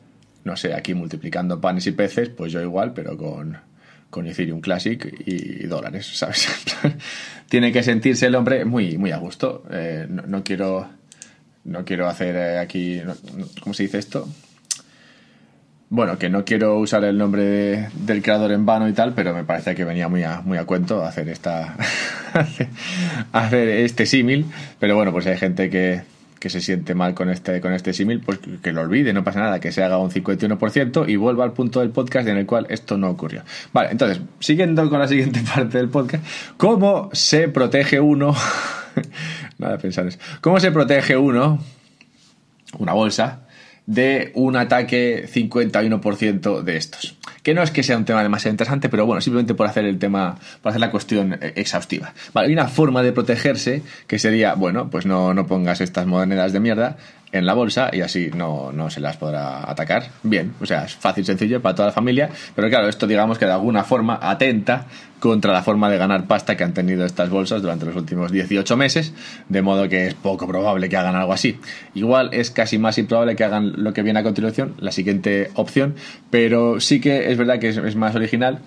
no 0.44 0.56
sé, 0.56 0.72
aquí 0.72 0.94
multiplicando 0.94 1.60
panes 1.60 1.86
y 1.88 1.92
peces, 1.92 2.30
pues 2.30 2.52
yo 2.52 2.62
igual, 2.62 2.94
pero 2.94 3.18
con, 3.18 3.58
con 4.08 4.26
Ethereum 4.26 4.62
Classic 4.62 5.14
y 5.26 5.66
dólares, 5.66 6.06
¿sabes? 6.06 6.48
Tiene 7.50 7.70
que 7.70 7.82
sentirse 7.82 8.28
el 8.28 8.34
hombre 8.34 8.64
muy, 8.64 8.96
muy 8.96 9.10
a 9.10 9.18
gusto. 9.18 9.64
Eh, 9.70 10.06
no, 10.08 10.42
quiero 10.42 10.88
no 11.66 11.84
quiero 11.84 12.08
hacer 12.08 12.36
eh, 12.36 12.58
aquí, 12.58 13.02
¿cómo 13.62 13.74
se 13.74 13.82
dice 13.84 13.98
esto? 13.98 14.28
Bueno, 15.88 16.18
que 16.18 16.28
no 16.28 16.44
quiero 16.44 16.78
usar 16.78 17.04
el 17.04 17.16
nombre 17.16 17.90
del 17.94 18.22
creador 18.22 18.50
en 18.50 18.66
vano 18.66 18.88
y 18.88 18.92
tal, 18.92 19.14
pero 19.14 19.34
me 19.34 19.44
parece 19.44 19.74
que 19.74 19.84
venía 19.84 20.08
muy 20.08 20.22
a, 20.24 20.40
muy 20.40 20.58
a 20.58 20.64
cuento 20.64 21.04
hacer 21.04 21.28
esta 21.28 21.76
hacer 23.32 23.68
este 23.68 24.04
símil. 24.04 24.46
Pero 24.80 24.96
bueno, 24.96 25.12
pues 25.12 25.26
hay 25.28 25.36
gente 25.36 25.70
que, 25.70 26.02
que 26.40 26.50
se 26.50 26.60
siente 26.60 26.96
mal 26.96 27.14
con 27.14 27.30
este, 27.30 27.60
con 27.60 27.72
este 27.72 27.92
símil, 27.92 28.20
pues 28.20 28.40
que 28.62 28.72
lo 28.72 28.80
olvide, 28.80 29.12
no 29.12 29.22
pasa 29.22 29.40
nada, 29.40 29.60
que 29.60 29.70
se 29.70 29.84
haga 29.84 29.98
un 29.98 30.10
51% 30.10 31.08
y 31.08 31.14
vuelva 31.14 31.44
al 31.44 31.52
punto 31.52 31.78
del 31.80 31.90
podcast 31.90 32.26
en 32.28 32.36
el 32.36 32.46
cual 32.46 32.66
esto 32.68 32.96
no 32.98 33.08
ocurrió. 33.08 33.42
Vale, 33.72 33.90
entonces, 33.92 34.20
siguiendo 34.40 34.88
con 34.90 34.98
la 34.98 35.06
siguiente 35.06 35.40
parte 35.54 35.78
del 35.78 35.88
podcast, 35.88 36.24
¿cómo 36.56 37.10
se 37.12 37.48
protege 37.48 38.00
uno 38.00 38.34
Nada 39.58 39.74
de 39.74 39.78
pensar 39.78 40.06
eso. 40.06 40.18
¿Cómo 40.40 40.60
se 40.60 40.70
protege 40.70 41.16
uno, 41.16 41.58
una 42.78 42.92
bolsa, 42.92 43.45
de 43.86 44.32
un 44.34 44.56
ataque 44.56 45.28
51% 45.32 46.62
de 46.62 46.76
estos? 46.76 47.16
Que 47.42 47.54
no 47.54 47.62
es 47.62 47.70
que 47.70 47.82
sea 47.82 47.96
un 47.96 48.04
tema 48.04 48.22
demasiado 48.22 48.52
interesante, 48.52 48.88
pero 48.88 49.06
bueno, 49.06 49.20
simplemente 49.20 49.54
por 49.54 49.66
hacer 49.66 49.84
el 49.84 49.98
tema, 49.98 50.38
por 50.62 50.70
hacer 50.70 50.80
la 50.80 50.90
cuestión 50.90 51.38
exhaustiva. 51.40 52.12
Vale, 52.32 52.48
hay 52.48 52.52
una 52.52 52.68
forma 52.68 53.02
de 53.02 53.12
protegerse 53.12 53.82
que 54.06 54.18
sería, 54.18 54.54
bueno, 54.54 54.90
pues 54.90 55.06
no, 55.06 55.34
no 55.34 55.46
pongas 55.46 55.80
estas 55.80 56.06
monedas 56.06 56.52
de 56.52 56.60
mierda 56.60 56.96
en 57.32 57.46
la 57.46 57.54
bolsa 57.54 57.90
y 57.92 58.00
así 58.00 58.30
no, 58.34 58.72
no 58.72 58.90
se 58.90 59.00
las 59.00 59.16
podrá 59.16 59.68
atacar. 59.70 60.08
Bien, 60.22 60.54
o 60.60 60.66
sea, 60.66 60.84
es 60.84 60.94
fácil, 60.94 61.24
sencillo 61.24 61.60
para 61.60 61.74
toda 61.74 61.88
la 61.88 61.92
familia, 61.92 62.30
pero 62.54 62.68
claro, 62.68 62.88
esto 62.88 63.06
digamos 63.06 63.38
que 63.38 63.46
de 63.46 63.52
alguna 63.52 63.84
forma 63.84 64.18
atenta 64.22 64.86
contra 65.20 65.52
la 65.52 65.62
forma 65.62 65.90
de 65.90 65.96
ganar 65.96 66.26
pasta 66.26 66.56
que 66.56 66.64
han 66.64 66.74
tenido 66.74 67.04
estas 67.04 67.30
bolsas 67.30 67.62
durante 67.62 67.86
los 67.86 67.96
últimos 67.96 68.30
18 68.30 68.76
meses, 68.76 69.14
de 69.48 69.62
modo 69.62 69.88
que 69.88 70.06
es 70.06 70.14
poco 70.14 70.46
probable 70.46 70.88
que 70.88 70.96
hagan 70.96 71.16
algo 71.16 71.32
así. 71.32 71.58
Igual 71.94 72.30
es 72.32 72.50
casi 72.50 72.78
más 72.78 72.98
improbable 72.98 73.34
que 73.34 73.44
hagan 73.44 73.72
lo 73.76 73.92
que 73.92 74.02
viene 74.02 74.20
a 74.20 74.22
continuación, 74.22 74.74
la 74.78 74.92
siguiente 74.92 75.50
opción, 75.54 75.94
pero 76.30 76.80
sí 76.80 77.00
que 77.00 77.30
es 77.30 77.38
verdad 77.38 77.58
que 77.58 77.68
es, 77.68 77.96
más 77.96 78.14
original 78.14 78.60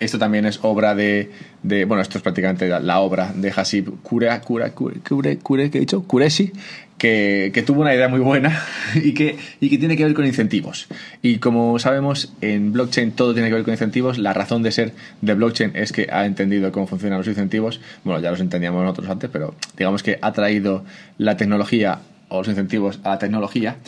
esto 0.00 0.18
también 0.18 0.44
es 0.44 0.58
obra 0.62 0.94
de, 0.94 1.30
de, 1.62 1.84
bueno, 1.84 2.02
esto 2.02 2.18
es 2.18 2.22
prácticamente 2.22 2.68
la, 2.68 2.98
obra 2.98 3.32
de 3.32 3.52
Hasib 3.54 4.02
Kure, 4.02 4.28
Kure, 4.40 4.72
Kure, 4.72 5.00
Kure, 5.00 5.38
Kure, 5.38 5.70
¿qué 5.70 5.78
he 5.78 5.80
dicho? 5.80 6.02
Kureshi, 6.02 6.52
que, 6.98 7.64
tuvo 7.66 7.82
una 7.82 7.94
idea 7.94 8.08
muy 8.08 8.20
buena 8.20 8.62
y 8.94 9.12
que, 9.14 9.36
y 9.60 9.68
que 9.68 9.78
tiene 9.78 9.96
que 9.96 10.04
ver 10.04 10.14
con 10.14 10.26
incentivos. 10.26 10.86
Y 11.22 11.38
como 11.38 11.78
sabemos, 11.78 12.32
en 12.40 12.72
blockchain 12.72 13.12
todo 13.12 13.34
tiene 13.34 13.48
que 13.48 13.54
ver 13.54 13.64
con 13.64 13.72
incentivos. 13.74 14.18
La 14.18 14.32
razón 14.32 14.62
de 14.62 14.72
ser 14.72 14.92
de 15.20 15.34
blockchain 15.34 15.72
es 15.74 15.92
que 15.92 16.08
ha 16.10 16.26
entendido 16.26 16.72
cómo 16.72 16.86
funcionan 16.86 17.18
los 17.18 17.28
incentivos. 17.28 17.80
Bueno, 18.04 18.20
ya 18.20 18.30
los 18.30 18.40
entendíamos 18.40 18.82
nosotros 18.82 19.10
antes, 19.10 19.30
pero 19.30 19.54
digamos 19.76 20.02
que 20.02 20.18
ha 20.20 20.32
traído 20.32 20.84
la 21.18 21.36
tecnología 21.36 22.00
o 22.34 22.38
los 22.38 22.48
incentivos 22.48 23.00
a 23.04 23.10
la 23.10 23.18
tecnología. 23.18 23.78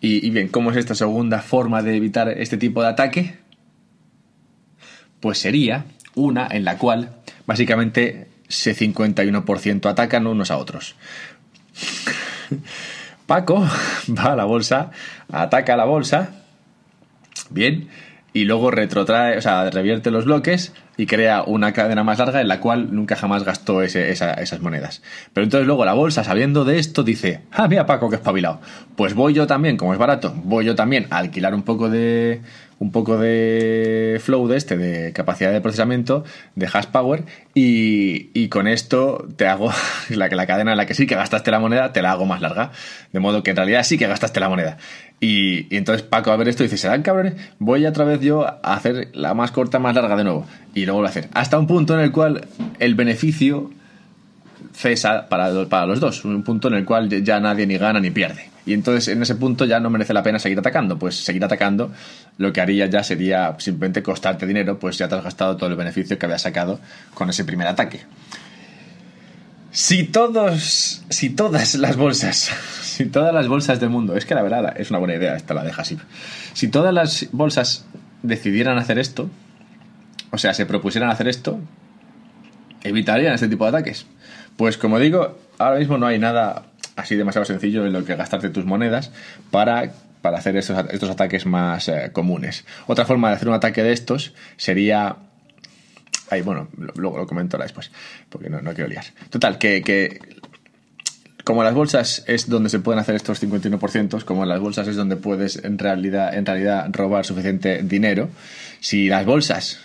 Y, 0.00 0.26
y 0.26 0.30
bien, 0.30 0.48
¿cómo 0.48 0.70
es 0.70 0.76
esta 0.76 0.94
segunda 0.94 1.40
forma 1.40 1.82
de 1.82 1.96
evitar 1.96 2.28
este 2.28 2.56
tipo 2.56 2.82
de 2.82 2.88
ataque? 2.88 3.36
Pues 5.20 5.38
sería 5.38 5.84
una 6.14 6.48
en 6.50 6.64
la 6.64 6.78
cual 6.78 7.16
básicamente 7.46 8.28
se 8.48 8.76
51% 8.76 9.86
atacan 9.88 10.26
unos 10.26 10.50
a 10.50 10.58
otros. 10.58 10.96
Paco 13.26 13.60
va 14.08 14.32
a 14.32 14.36
la 14.36 14.44
bolsa, 14.44 14.90
ataca 15.30 15.76
la 15.76 15.84
bolsa, 15.84 16.30
bien, 17.50 17.88
y 18.32 18.44
luego 18.44 18.70
retrotrae, 18.70 19.38
o 19.38 19.40
sea, 19.40 19.70
revierte 19.70 20.10
los 20.10 20.24
bloques 20.24 20.72
y 20.96 21.06
crea 21.06 21.42
una 21.42 21.72
cadena 21.72 22.04
más 22.04 22.18
larga 22.18 22.40
en 22.40 22.48
la 22.48 22.60
cual 22.60 22.94
nunca 22.94 23.16
jamás 23.16 23.44
gastó 23.44 23.82
esas 23.82 24.60
monedas. 24.60 25.02
Pero 25.32 25.44
entonces 25.44 25.66
luego 25.66 25.84
la 25.84 25.92
bolsa, 25.92 26.24
sabiendo 26.24 26.64
de 26.64 26.78
esto, 26.78 27.02
dice, 27.02 27.40
ah, 27.52 27.68
mira 27.68 27.86
Paco, 27.86 28.08
que 28.08 28.16
espabilado. 28.16 28.60
Pues 28.96 29.14
voy 29.14 29.34
yo 29.34 29.46
también, 29.46 29.76
como 29.76 29.92
es 29.92 29.98
barato, 29.98 30.34
voy 30.44 30.64
yo 30.64 30.74
también 30.74 31.06
a 31.10 31.18
alquilar 31.18 31.54
un 31.54 31.62
poco 31.62 31.90
de 31.90 32.40
un 32.78 32.92
poco 32.92 33.16
de 33.16 34.20
flow 34.22 34.48
de 34.48 34.56
este, 34.56 34.76
de 34.76 35.12
capacidad 35.12 35.50
de 35.52 35.60
procesamiento, 35.60 36.24
de 36.54 36.66
hash 36.66 36.86
power, 36.86 37.24
y, 37.54 38.28
y 38.34 38.48
con 38.48 38.66
esto 38.68 39.26
te 39.36 39.46
hago 39.46 39.70
la, 40.10 40.28
la 40.28 40.46
cadena 40.46 40.72
en 40.72 40.76
la 40.76 40.86
que 40.86 40.94
sí 40.94 41.06
que 41.06 41.14
gastaste 41.14 41.50
la 41.50 41.58
moneda, 41.58 41.92
te 41.92 42.02
la 42.02 42.12
hago 42.12 42.26
más 42.26 42.40
larga. 42.40 42.72
De 43.12 43.20
modo 43.20 43.42
que 43.42 43.50
en 43.50 43.56
realidad 43.56 43.82
sí 43.82 43.96
que 43.96 44.06
gastaste 44.06 44.40
la 44.40 44.48
moneda. 44.48 44.76
Y, 45.20 45.74
entonces 45.74 46.02
Paco 46.02 46.30
a 46.30 46.36
ver 46.36 46.48
esto 46.48 46.62
y 46.62 46.66
dice, 46.66 46.76
¿serán 46.76 47.02
cabrones? 47.02 47.34
Voy 47.58 47.86
otra 47.86 48.04
vez 48.04 48.20
yo 48.20 48.46
a 48.46 48.74
hacer 48.74 49.08
la 49.14 49.34
más 49.34 49.50
corta, 49.50 49.78
más 49.78 49.94
larga 49.94 50.16
de 50.16 50.24
nuevo. 50.24 50.46
Y 50.74 50.84
luego 50.84 51.00
lo 51.00 51.06
a 51.06 51.10
hacer. 51.10 51.28
Hasta 51.32 51.58
un 51.58 51.66
punto 51.66 51.94
en 51.94 52.00
el 52.00 52.12
cual 52.12 52.46
el 52.78 52.94
beneficio 52.94 53.70
cesa 54.74 55.28
para, 55.28 55.66
para 55.68 55.86
los 55.86 56.00
dos. 56.00 56.24
Un 56.24 56.42
punto 56.42 56.68
en 56.68 56.74
el 56.74 56.84
cual 56.84 57.08
ya 57.08 57.40
nadie 57.40 57.66
ni 57.66 57.78
gana 57.78 58.00
ni 58.00 58.10
pierde. 58.10 58.50
Y 58.66 58.72
entonces 58.74 59.08
en 59.08 59.22
ese 59.22 59.36
punto 59.36 59.64
ya 59.64 59.80
no 59.80 59.88
merece 59.90 60.12
la 60.12 60.22
pena 60.22 60.38
seguir 60.38 60.58
atacando. 60.58 60.98
Pues 60.98 61.14
seguir 61.16 61.44
atacando 61.44 61.92
lo 62.36 62.52
que 62.52 62.60
haría 62.60 62.86
ya 62.86 63.02
sería 63.02 63.54
simplemente 63.58 64.02
costarte 64.02 64.46
dinero, 64.46 64.78
pues 64.78 64.98
ya 64.98 65.08
te 65.08 65.14
has 65.14 65.24
gastado 65.24 65.56
todo 65.56 65.70
el 65.70 65.76
beneficio 65.76 66.18
que 66.18 66.26
habías 66.26 66.42
sacado 66.42 66.80
con 67.14 67.30
ese 67.30 67.44
primer 67.44 67.68
ataque. 67.68 68.00
Si 69.70 70.04
todos, 70.04 71.04
si 71.08 71.30
todas 71.30 71.74
las 71.76 71.96
bolsas 71.96 72.50
si 72.96 73.04
todas 73.04 73.34
las 73.34 73.46
bolsas 73.46 73.78
del 73.78 73.90
mundo, 73.90 74.16
es 74.16 74.24
que 74.24 74.34
la 74.34 74.42
verdad 74.42 74.72
es 74.80 74.88
una 74.88 74.98
buena 74.98 75.14
idea 75.14 75.36
esta 75.36 75.52
la 75.52 75.62
de 75.62 75.70
Hasib. 75.70 75.98
Si 76.54 76.68
todas 76.68 76.94
las 76.94 77.28
bolsas 77.30 77.84
decidieran 78.22 78.78
hacer 78.78 78.98
esto, 78.98 79.28
o 80.30 80.38
sea, 80.38 80.54
se 80.54 80.64
propusieran 80.64 81.10
hacer 81.10 81.28
esto, 81.28 81.60
evitarían 82.82 83.34
este 83.34 83.48
tipo 83.48 83.64
de 83.64 83.68
ataques. 83.68 84.06
Pues 84.56 84.78
como 84.78 84.98
digo, 84.98 85.38
ahora 85.58 85.78
mismo 85.78 85.98
no 85.98 86.06
hay 86.06 86.18
nada 86.18 86.62
así 86.96 87.14
demasiado 87.14 87.44
sencillo 87.44 87.86
en 87.86 87.92
lo 87.92 88.04
que 88.04 88.16
gastarte 88.16 88.50
tus 88.50 88.64
monedas 88.64 89.12
para, 89.50 89.92
para 90.22 90.38
hacer 90.38 90.56
estos, 90.56 90.84
estos 90.90 91.10
ataques 91.10 91.46
más 91.46 91.88
eh, 91.88 92.10
comunes. 92.12 92.64
Otra 92.86 93.04
forma 93.04 93.28
de 93.28 93.36
hacer 93.36 93.48
un 93.48 93.54
ataque 93.54 93.82
de 93.82 93.92
estos 93.92 94.34
sería 94.56 95.16
Ahí, 96.28 96.42
bueno, 96.42 96.68
luego 96.96 97.18
lo 97.18 97.26
comento 97.26 97.56
después, 97.56 97.92
porque 98.28 98.50
no, 98.50 98.60
no 98.60 98.74
quiero 98.74 98.90
liar. 98.90 99.04
Total, 99.30 99.58
que, 99.58 99.80
que 99.82 100.18
como 101.44 101.62
las 101.62 101.74
bolsas 101.74 102.24
es 102.26 102.48
donde 102.48 102.68
se 102.68 102.80
pueden 102.80 102.98
hacer 102.98 103.14
estos 103.14 103.40
51%, 103.40 104.24
como 104.24 104.44
las 104.44 104.58
bolsas 104.58 104.88
es 104.88 104.96
donde 104.96 105.14
puedes 105.16 105.62
en 105.64 105.78
realidad, 105.78 106.34
en 106.34 106.44
realidad 106.44 106.88
robar 106.90 107.24
suficiente 107.24 107.82
dinero, 107.84 108.28
si 108.80 109.08
las 109.08 109.24
bolsas 109.24 109.78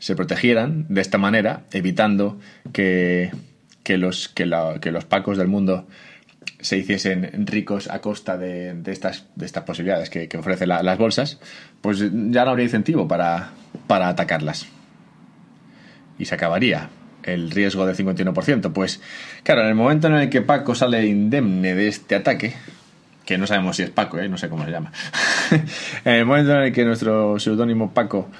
se 0.00 0.16
protegieran 0.16 0.86
de 0.88 1.00
esta 1.00 1.16
manera, 1.18 1.62
evitando 1.70 2.40
que, 2.72 3.30
los, 3.86 4.28
que, 4.28 4.44
los 4.46 5.04
pacos 5.04 5.38
del 5.38 5.46
mundo 5.46 5.86
se 6.64 6.78
hiciesen 6.78 7.46
ricos 7.46 7.90
a 7.90 8.00
costa 8.00 8.38
de, 8.38 8.74
estas, 8.86 9.26
de 9.36 9.44
estas 9.44 9.64
posibilidades 9.64 10.08
que, 10.08 10.34
ofrecen 10.38 10.70
las 10.70 10.96
bolsas, 10.96 11.38
pues 11.82 11.98
ya 12.00 12.46
no 12.46 12.52
habría 12.52 12.64
incentivo 12.64 13.06
para, 13.06 13.50
para 13.86 14.08
atacarlas. 14.08 14.66
Y 16.18 16.24
se 16.24 16.34
acabaría 16.34 16.88
el 17.22 17.50
riesgo 17.50 17.84
del 17.84 17.94
51%? 17.94 18.72
Pues 18.72 19.02
claro, 19.42 19.60
en 19.60 19.68
el 19.68 19.74
momento 19.74 20.06
en 20.06 20.14
el 20.14 20.30
que 20.30 20.40
Paco 20.40 20.74
sale 20.74 21.04
indemne 21.06 21.74
de 21.74 21.86
este 21.86 22.14
ataque, 22.14 22.54
que 23.26 23.36
no 23.36 23.46
sabemos 23.46 23.76
si 23.76 23.82
es 23.82 23.90
Paco, 23.90 24.18
¿eh? 24.18 24.30
no 24.30 24.38
sé 24.38 24.48
cómo 24.48 24.64
se 24.64 24.70
llama, 24.70 24.90
en 26.06 26.14
el 26.14 26.24
momento 26.24 26.52
en 26.52 26.62
el 26.62 26.72
que 26.72 26.86
nuestro 26.86 27.38
seudónimo 27.38 27.92
Paco 27.92 28.30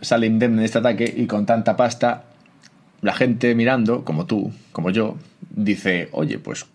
sale 0.00 0.26
indemne 0.26 0.62
de 0.62 0.66
este 0.66 0.78
ataque 0.78 1.14
y 1.16 1.28
con 1.28 1.46
tanta 1.46 1.76
pasta, 1.76 2.24
la 3.00 3.14
gente 3.14 3.54
mirando, 3.54 4.04
como 4.04 4.26
tú, 4.26 4.52
como 4.72 4.90
yo, 4.90 5.18
dice, 5.50 6.08
oye, 6.10 6.40
pues 6.40 6.66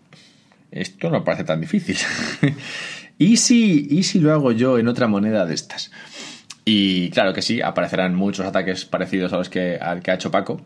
esto 0.70 1.10
no 1.10 1.24
parece 1.24 1.44
tan 1.44 1.60
difícil. 1.60 1.96
¿Y 3.18 3.36
si, 3.38 3.86
¿Y 3.90 4.04
si 4.04 4.20
lo 4.20 4.32
hago 4.32 4.52
yo 4.52 4.78
en 4.78 4.88
otra 4.88 5.08
moneda 5.08 5.44
de 5.44 5.54
estas? 5.54 5.90
Y 6.64 7.10
claro 7.10 7.32
que 7.32 7.42
sí, 7.42 7.62
aparecerán 7.62 8.14
muchos 8.14 8.46
ataques 8.46 8.84
parecidos 8.84 9.32
a 9.32 9.38
los 9.38 9.48
que, 9.48 9.76
al 9.76 10.02
que 10.02 10.10
ha 10.10 10.14
hecho 10.14 10.30
Paco, 10.30 10.60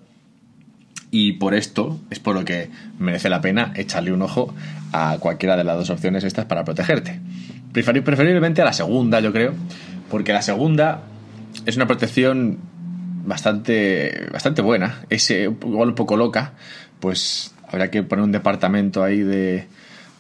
y 1.13 1.35
por 1.35 1.55
esto 1.55 2.01
es 2.11 2.19
por 2.19 2.35
lo 2.35 2.45
que 2.45 2.71
merece 2.99 3.29
la 3.29 3.43
pena 3.43 3.73
echarle 3.77 4.13
un 4.13 4.23
ojo 4.23 4.55
a 4.93 5.19
cualquiera 5.21 5.57
de 5.57 5.63
las 5.63 5.77
dos 5.77 5.91
opciones 5.91 6.25
estas 6.25 6.47
para 6.47 6.65
protegerte. 6.65 7.21
Preferiblemente 7.73 8.63
a 8.63 8.65
la 8.65 8.73
segunda, 8.73 9.21
yo 9.21 9.33
creo, 9.33 9.53
porque 10.11 10.33
la 10.33 10.43
segunda 10.43 11.03
es 11.67 11.77
una 11.77 11.87
protección 11.87 12.59
bastante, 13.25 14.27
bastante 14.33 14.63
buena, 14.63 15.05
es 15.11 15.31
eh, 15.31 15.45
igual 15.45 15.91
un 15.91 15.95
poco 15.95 16.17
loca, 16.17 16.55
pues 16.99 17.55
habría 17.69 17.91
que 17.91 18.03
poner 18.03 18.25
un 18.25 18.33
departamento 18.33 19.05
ahí 19.05 19.21
de, 19.21 19.69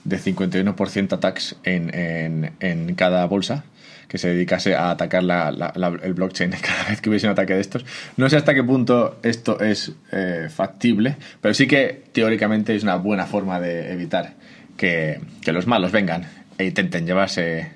de 0.04 0.18
51% 0.18 1.12
attacks 1.12 1.56
en, 1.64 1.94
en, 1.94 2.52
en 2.60 2.94
cada 2.94 3.24
bolsa 3.26 3.64
que 4.12 4.18
se 4.18 4.28
dedicase 4.28 4.74
a 4.74 4.90
atacar 4.90 5.22
el 5.22 6.12
blockchain 6.12 6.50
cada 6.60 6.84
vez 6.90 7.00
que 7.00 7.08
hubiese 7.08 7.26
un 7.26 7.32
ataque 7.32 7.54
de 7.54 7.62
estos. 7.62 7.86
No 8.18 8.28
sé 8.28 8.36
hasta 8.36 8.52
qué 8.52 8.62
punto 8.62 9.18
esto 9.22 9.58
es 9.58 9.90
eh, 10.12 10.48
factible, 10.54 11.16
pero 11.40 11.54
sí 11.54 11.66
que 11.66 12.04
teóricamente 12.12 12.76
es 12.76 12.82
una 12.82 12.96
buena 12.96 13.24
forma 13.24 13.58
de 13.58 13.90
evitar 13.90 14.34
que, 14.76 15.18
los 15.46 15.66
malos 15.66 15.92
vengan 15.92 16.28
e 16.58 16.66
intenten 16.66 17.06
llevarse, 17.06 17.72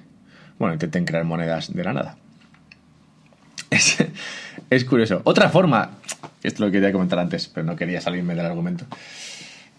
bueno, 0.58 0.74
intenten 0.74 1.06
crear 1.06 1.24
monedas 1.24 1.72
de 1.72 1.82
la 1.82 1.94
nada. 1.94 2.18
Es, 3.70 3.96
es 4.68 4.84
curioso. 4.84 5.22
Otra 5.24 5.48
forma, 5.48 5.92
esto 6.42 6.66
lo 6.66 6.70
quería 6.70 6.92
comentar 6.92 7.18
antes, 7.18 7.48
pero 7.48 7.64
no 7.64 7.76
quería 7.76 8.02
salirme 8.02 8.34
del 8.34 8.44
argumento. 8.44 8.84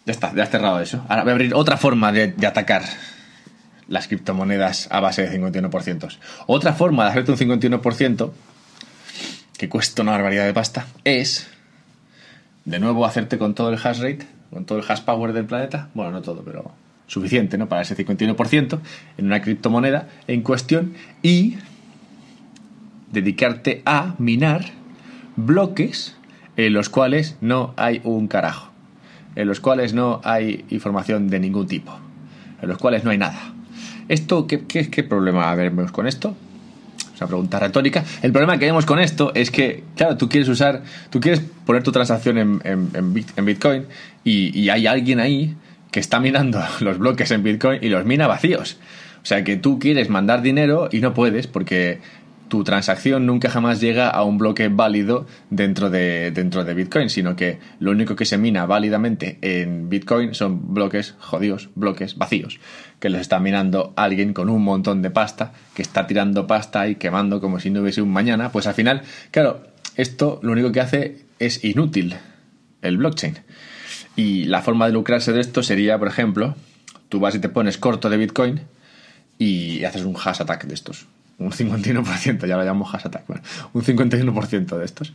Ya 0.07 0.13
está, 0.13 0.33
ya 0.33 0.43
has 0.43 0.49
cerrado 0.49 0.79
eso. 0.79 1.03
Ahora 1.09 1.23
voy 1.23 1.31
a 1.31 1.33
abrir 1.33 1.53
otra 1.53 1.75
forma 1.75 2.13
de, 2.13 2.33
atacar 2.47 2.83
las 3.89 4.07
criptomonedas 4.07 4.87
a 4.89 5.01
base 5.01 5.27
de 5.27 5.37
51%. 5.37 6.17
Otra 6.47 6.71
forma 6.71 7.03
de 7.03 7.09
hacerte 7.09 7.33
un 7.33 7.37
51%, 7.37 8.31
que 9.57 9.67
cuesta 9.67 10.01
una 10.03 10.13
barbaridad 10.13 10.45
de 10.45 10.53
pasta, 10.53 10.87
es, 11.03 11.49
de 12.63 12.79
nuevo, 12.79 13.05
hacerte 13.05 13.37
con 13.37 13.53
todo 13.53 13.69
el 13.69 13.75
hash 13.75 13.99
rate, 13.99 14.25
con 14.49 14.63
todo 14.63 14.79
el 14.79 14.85
hash 14.87 15.01
power 15.01 15.33
del 15.33 15.43
planeta, 15.43 15.89
bueno, 15.93 16.11
no 16.11 16.21
todo, 16.21 16.41
pero 16.41 16.71
suficiente, 17.07 17.57
¿no? 17.57 17.67
Para 17.67 17.81
ese 17.81 17.97
51% 17.97 18.79
en 19.17 19.25
una 19.25 19.41
criptomoneda 19.41 20.07
en 20.27 20.41
cuestión 20.41 20.93
y 21.21 21.57
dedicarte 23.11 23.81
a 23.85 24.15
minar 24.19 24.67
bloques 25.35 26.15
en 26.55 26.71
los 26.71 26.87
cuales 26.87 27.35
no 27.41 27.73
hay 27.75 27.99
un 28.05 28.29
carajo, 28.29 28.71
en 29.37 29.47
los 29.47 29.59
cuales 29.59 29.93
no 29.93 30.19
hay 30.23 30.65
información 30.71 31.29
de 31.29 31.39
ningún 31.39 31.67
tipo, 31.67 31.95
en 32.59 32.67
los 32.67 32.79
cuales 32.79 33.03
no 33.03 33.11
hay 33.11 33.19
nada. 33.19 33.53
¿Esto 34.09 34.47
qué, 34.47 34.65
qué, 34.65 35.03
problema 35.03 35.53
vemos 35.53 35.91
con 35.91 36.07
esto? 36.07 36.35
O 37.13 37.17
sea, 37.17 37.27
pregunta 37.27 37.59
retórica. 37.59 38.03
El 38.23 38.31
problema 38.31 38.57
que 38.57 38.65
vemos 38.65 38.87
con 38.87 38.97
esto 38.97 39.31
es 39.35 39.51
que, 39.51 39.83
claro, 39.95 40.17
tú 40.17 40.27
quieres 40.27 40.49
usar, 40.49 40.81
tú 41.11 41.19
quieres 41.19 41.41
poner 41.67 41.83
tu 41.83 41.91
transacción 41.91 42.39
en, 42.39 42.61
en, 42.63 43.45
Bitcoin 43.45 43.85
y, 44.23 44.59
y, 44.59 44.69
hay 44.69 44.87
alguien 44.87 45.19
ahí 45.19 45.55
que 45.91 45.99
está 45.99 46.19
minando 46.19 46.59
los 46.79 46.97
bloques 46.97 47.29
en 47.29 47.43
Bitcoin 47.43 47.83
y 47.83 47.89
los 47.89 48.05
mina 48.05 48.25
vacíos. 48.25 48.77
O 49.21 49.25
sea, 49.27 49.43
que 49.43 49.55
tú 49.55 49.77
quieres 49.77 50.09
mandar 50.09 50.41
dinero 50.41 50.89
y 50.91 50.99
no 50.99 51.13
puedes 51.13 51.45
porque 51.45 51.99
tu 52.47 52.63
transacción 52.63 53.25
nunca 53.25 53.49
jamás 53.49 53.81
llega 53.81 54.09
a 54.09 54.23
un 54.23 54.37
bloque 54.37 54.67
válido 54.69 55.27
dentro 55.49 55.89
de, 55.89 56.31
dentro 56.31 56.63
de 56.63 56.73
Bitcoin, 56.73 57.09
sino 57.09 57.35
que 57.35 57.59
lo 57.79 57.91
único 57.91 58.15
que 58.15 58.25
se 58.25 58.37
mina 58.37 58.65
válidamente 58.65 59.37
en 59.41 59.89
Bitcoin 59.89 60.33
son 60.33 60.73
bloques 60.73 61.15
jodidos, 61.19 61.69
bloques 61.75 62.17
vacíos, 62.17 62.59
que 62.99 63.09
los 63.09 63.21
está 63.21 63.39
minando 63.39 63.93
alguien 63.95 64.33
con 64.33 64.49
un 64.49 64.63
montón 64.63 65.01
de 65.01 65.11
pasta, 65.11 65.53
que 65.73 65.81
está 65.81 66.07
tirando 66.07 66.47
pasta 66.47 66.87
y 66.87 66.95
quemando 66.95 67.41
como 67.41 67.59
si 67.59 67.69
no 67.69 67.81
hubiese 67.81 68.01
un 68.01 68.11
mañana, 68.11 68.51
pues 68.51 68.67
al 68.67 68.73
final, 68.73 69.01
claro, 69.31 69.63
esto 69.95 70.39
lo 70.43 70.51
único 70.51 70.71
que 70.71 70.79
hace 70.79 71.25
es 71.39 71.63
inútil 71.63 72.15
el 72.81 72.97
blockchain. 72.97 73.39
Y 74.15 74.45
la 74.45 74.61
forma 74.61 74.87
de 74.87 74.93
lucrarse 74.93 75.31
de 75.31 75.41
esto 75.41 75.61
sería, 75.61 75.99
por 75.99 76.07
ejemplo, 76.07 76.55
tú 77.09 77.19
vas 77.19 77.35
y 77.35 77.39
te 77.39 77.49
pones 77.49 77.77
corto 77.77 78.09
de 78.09 78.17
Bitcoin 78.17 78.61
y 79.37 79.83
haces 79.83 80.03
un 80.03 80.15
hash 80.15 80.41
attack 80.41 80.65
de 80.65 80.73
estos 80.73 81.07
un 81.39 81.51
51%, 81.51 82.47
ya 82.47 82.57
lo 82.57 82.63
llamo 82.63 82.89
hash 82.89 83.05
attack, 83.05 83.25
un 83.73 83.83
51% 83.83 84.77
de 84.77 84.85
estos. 84.85 85.13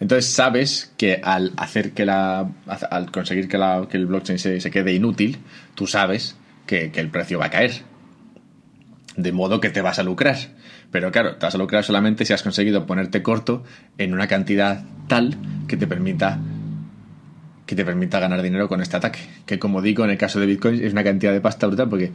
Entonces 0.00 0.32
sabes 0.32 0.92
que 0.96 1.20
al 1.22 1.52
hacer 1.56 1.92
que 1.92 2.06
la, 2.06 2.50
al 2.90 3.10
conseguir 3.10 3.48
que, 3.48 3.58
la, 3.58 3.86
que 3.90 3.98
el 3.98 4.06
blockchain 4.06 4.38
se, 4.38 4.60
se, 4.60 4.70
quede 4.70 4.94
inútil, 4.94 5.38
tú 5.74 5.86
sabes 5.86 6.36
que, 6.66 6.90
que, 6.90 7.00
el 7.00 7.10
precio 7.10 7.38
va 7.38 7.46
a 7.46 7.50
caer. 7.50 7.82
De 9.16 9.32
modo 9.32 9.60
que 9.60 9.68
te 9.68 9.82
vas 9.82 9.98
a 9.98 10.04
lucrar. 10.04 10.36
Pero 10.90 11.10
claro, 11.12 11.36
te 11.36 11.44
vas 11.44 11.54
a 11.54 11.58
lucrar 11.58 11.84
solamente 11.84 12.24
si 12.24 12.32
has 12.32 12.42
conseguido 12.42 12.86
ponerte 12.86 13.22
corto 13.22 13.64
en 13.98 14.14
una 14.14 14.26
cantidad 14.26 14.84
tal 15.06 15.36
que 15.66 15.76
te 15.76 15.86
permita 15.86 16.38
que 17.66 17.76
te 17.76 17.84
permita 17.84 18.18
ganar 18.18 18.40
dinero 18.40 18.66
con 18.66 18.80
este 18.80 18.96
ataque. 18.96 19.18
Que 19.44 19.58
como 19.58 19.82
digo, 19.82 20.02
en 20.02 20.10
el 20.10 20.16
caso 20.16 20.40
de 20.40 20.46
Bitcoin 20.46 20.82
es 20.82 20.92
una 20.92 21.04
cantidad 21.04 21.32
de 21.32 21.42
pasta 21.42 21.66
brutal 21.66 21.90
porque 21.90 22.12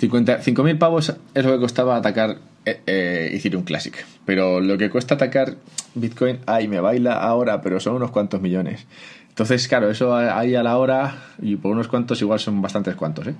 5.000 0.00 0.78
pavos 0.78 1.14
es 1.34 1.44
lo 1.44 1.52
que 1.52 1.58
costaba 1.58 1.96
atacar 1.96 2.38
eh, 2.64 2.80
eh, 2.86 3.30
Ethereum 3.32 3.64
Classic. 3.64 4.04
Pero 4.24 4.60
lo 4.60 4.78
que 4.78 4.90
cuesta 4.90 5.14
atacar 5.14 5.56
Bitcoin, 5.94 6.38
ay, 6.46 6.68
me 6.68 6.80
baila 6.80 7.14
ahora, 7.14 7.60
pero 7.60 7.80
son 7.80 7.96
unos 7.96 8.10
cuantos 8.10 8.40
millones. 8.40 8.86
Entonces, 9.28 9.66
claro, 9.66 9.90
eso 9.90 10.14
ahí 10.14 10.54
a 10.54 10.62
la 10.62 10.76
hora, 10.76 11.16
y 11.40 11.56
por 11.56 11.72
unos 11.72 11.88
cuantos 11.88 12.20
igual 12.20 12.38
son 12.38 12.60
bastantes 12.60 12.94
cuantos, 12.96 13.28
¿eh? 13.28 13.34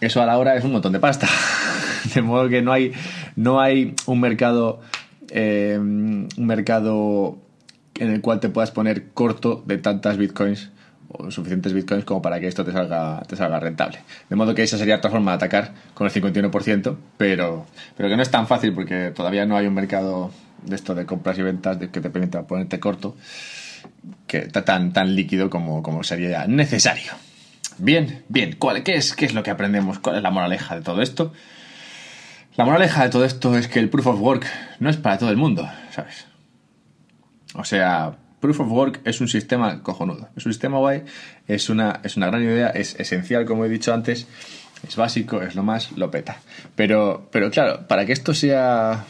Eso 0.00 0.20
a 0.20 0.26
la 0.26 0.36
hora 0.36 0.56
es 0.56 0.64
un 0.64 0.72
montón 0.72 0.92
de 0.92 0.98
pasta. 0.98 1.28
De 2.14 2.22
modo 2.22 2.48
que 2.48 2.60
no 2.60 2.72
hay, 2.72 2.92
no 3.36 3.60
hay 3.60 3.94
un 4.06 4.20
mercado, 4.20 4.80
eh, 5.30 5.76
un 5.78 6.28
mercado 6.36 7.38
en 7.94 8.10
el 8.10 8.20
cual 8.20 8.40
te 8.40 8.48
puedas 8.48 8.72
poner 8.72 9.10
corto 9.14 9.62
de 9.64 9.78
tantas 9.78 10.16
bitcoins 10.18 10.70
suficientes 11.28 11.72
bitcoins 11.72 12.04
como 12.04 12.22
para 12.22 12.40
que 12.40 12.46
esto 12.46 12.64
te 12.64 12.72
salga, 12.72 13.22
te 13.26 13.36
salga 13.36 13.60
rentable. 13.60 13.98
De 14.28 14.36
modo 14.36 14.54
que 14.54 14.62
esa 14.62 14.78
sería 14.78 14.96
otra 14.96 15.10
forma 15.10 15.32
de 15.32 15.36
atacar 15.36 15.72
con 15.94 16.06
el 16.06 16.12
51%, 16.12 16.96
pero, 17.16 17.66
pero 17.96 18.08
que 18.08 18.16
no 18.16 18.22
es 18.22 18.30
tan 18.30 18.46
fácil 18.46 18.72
porque 18.74 19.12
todavía 19.14 19.46
no 19.46 19.56
hay 19.56 19.66
un 19.66 19.74
mercado 19.74 20.30
de 20.64 20.76
esto 20.76 20.94
de 20.94 21.06
compras 21.06 21.38
y 21.38 21.42
ventas 21.42 21.78
que 21.78 22.00
te 22.00 22.10
permita 22.10 22.42
ponerte 22.42 22.78
corto 22.78 23.16
que 24.26 24.40
tan, 24.42 24.92
tan 24.92 25.14
líquido 25.14 25.50
como, 25.50 25.82
como 25.82 26.02
sería 26.04 26.46
necesario. 26.46 27.12
Bien, 27.78 28.24
bien, 28.28 28.56
¿cuál, 28.58 28.82
qué, 28.82 28.94
es, 28.94 29.14
¿qué 29.14 29.24
es 29.24 29.34
lo 29.34 29.42
que 29.42 29.50
aprendemos? 29.50 29.98
¿Cuál 29.98 30.16
es 30.16 30.22
la 30.22 30.30
moraleja 30.30 30.76
de 30.76 30.82
todo 30.82 31.02
esto? 31.02 31.32
La 32.56 32.64
moraleja 32.64 33.04
de 33.04 33.10
todo 33.10 33.24
esto 33.24 33.56
es 33.56 33.68
que 33.68 33.78
el 33.78 33.88
proof 33.88 34.06
of 34.08 34.20
work 34.20 34.46
no 34.78 34.90
es 34.90 34.96
para 34.96 35.18
todo 35.18 35.30
el 35.30 35.36
mundo, 35.36 35.68
¿sabes? 35.90 36.26
O 37.54 37.64
sea, 37.64 38.16
Proof 38.42 38.60
of 38.60 38.72
Work 38.72 39.00
es 39.04 39.20
un 39.20 39.28
sistema 39.28 39.82
cojonudo. 39.82 40.28
Es 40.36 40.44
un 40.44 40.52
sistema 40.52 40.78
guay, 40.78 41.04
es 41.46 41.70
una, 41.70 42.00
es 42.02 42.16
una 42.16 42.26
gran 42.26 42.42
idea, 42.42 42.68
es 42.70 42.98
esencial, 42.98 43.46
como 43.46 43.64
he 43.64 43.68
dicho 43.68 43.94
antes, 43.94 44.26
es 44.86 44.96
básico, 44.96 45.40
es 45.40 45.54
lo 45.54 45.62
más, 45.62 45.92
lo 45.92 46.10
peta. 46.10 46.38
Pero, 46.74 47.28
pero 47.30 47.50
claro, 47.50 47.86
para 47.86 48.04
que 48.04 48.12
esto 48.12 48.34
sea. 48.34 49.04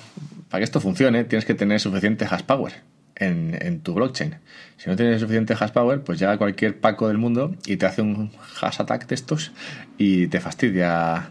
Para 0.50 0.60
que 0.60 0.64
esto 0.64 0.80
funcione, 0.80 1.24
tienes 1.24 1.46
que 1.46 1.54
tener 1.54 1.80
suficiente 1.80 2.26
hash 2.26 2.42
power 2.42 2.74
en, 3.16 3.56
en 3.58 3.80
tu 3.80 3.94
blockchain. 3.94 4.36
Si 4.76 4.90
no 4.90 4.96
tienes 4.96 5.18
suficiente 5.18 5.54
hash 5.58 5.70
power, 5.70 6.02
pues 6.02 6.18
llega 6.18 6.36
cualquier 6.36 6.78
Paco 6.78 7.08
del 7.08 7.16
mundo 7.16 7.56
y 7.64 7.78
te 7.78 7.86
hace 7.86 8.02
un 8.02 8.32
hash 8.60 8.82
attack 8.82 9.06
de 9.06 9.14
estos 9.14 9.52
y 9.96 10.26
te 10.26 10.40
fastidia 10.40 11.30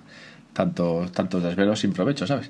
tantos, 0.54 1.12
tantos 1.12 1.44
desvelos 1.44 1.80
sin 1.80 1.94
provecho, 1.94 2.28
¿sabes? 2.28 2.50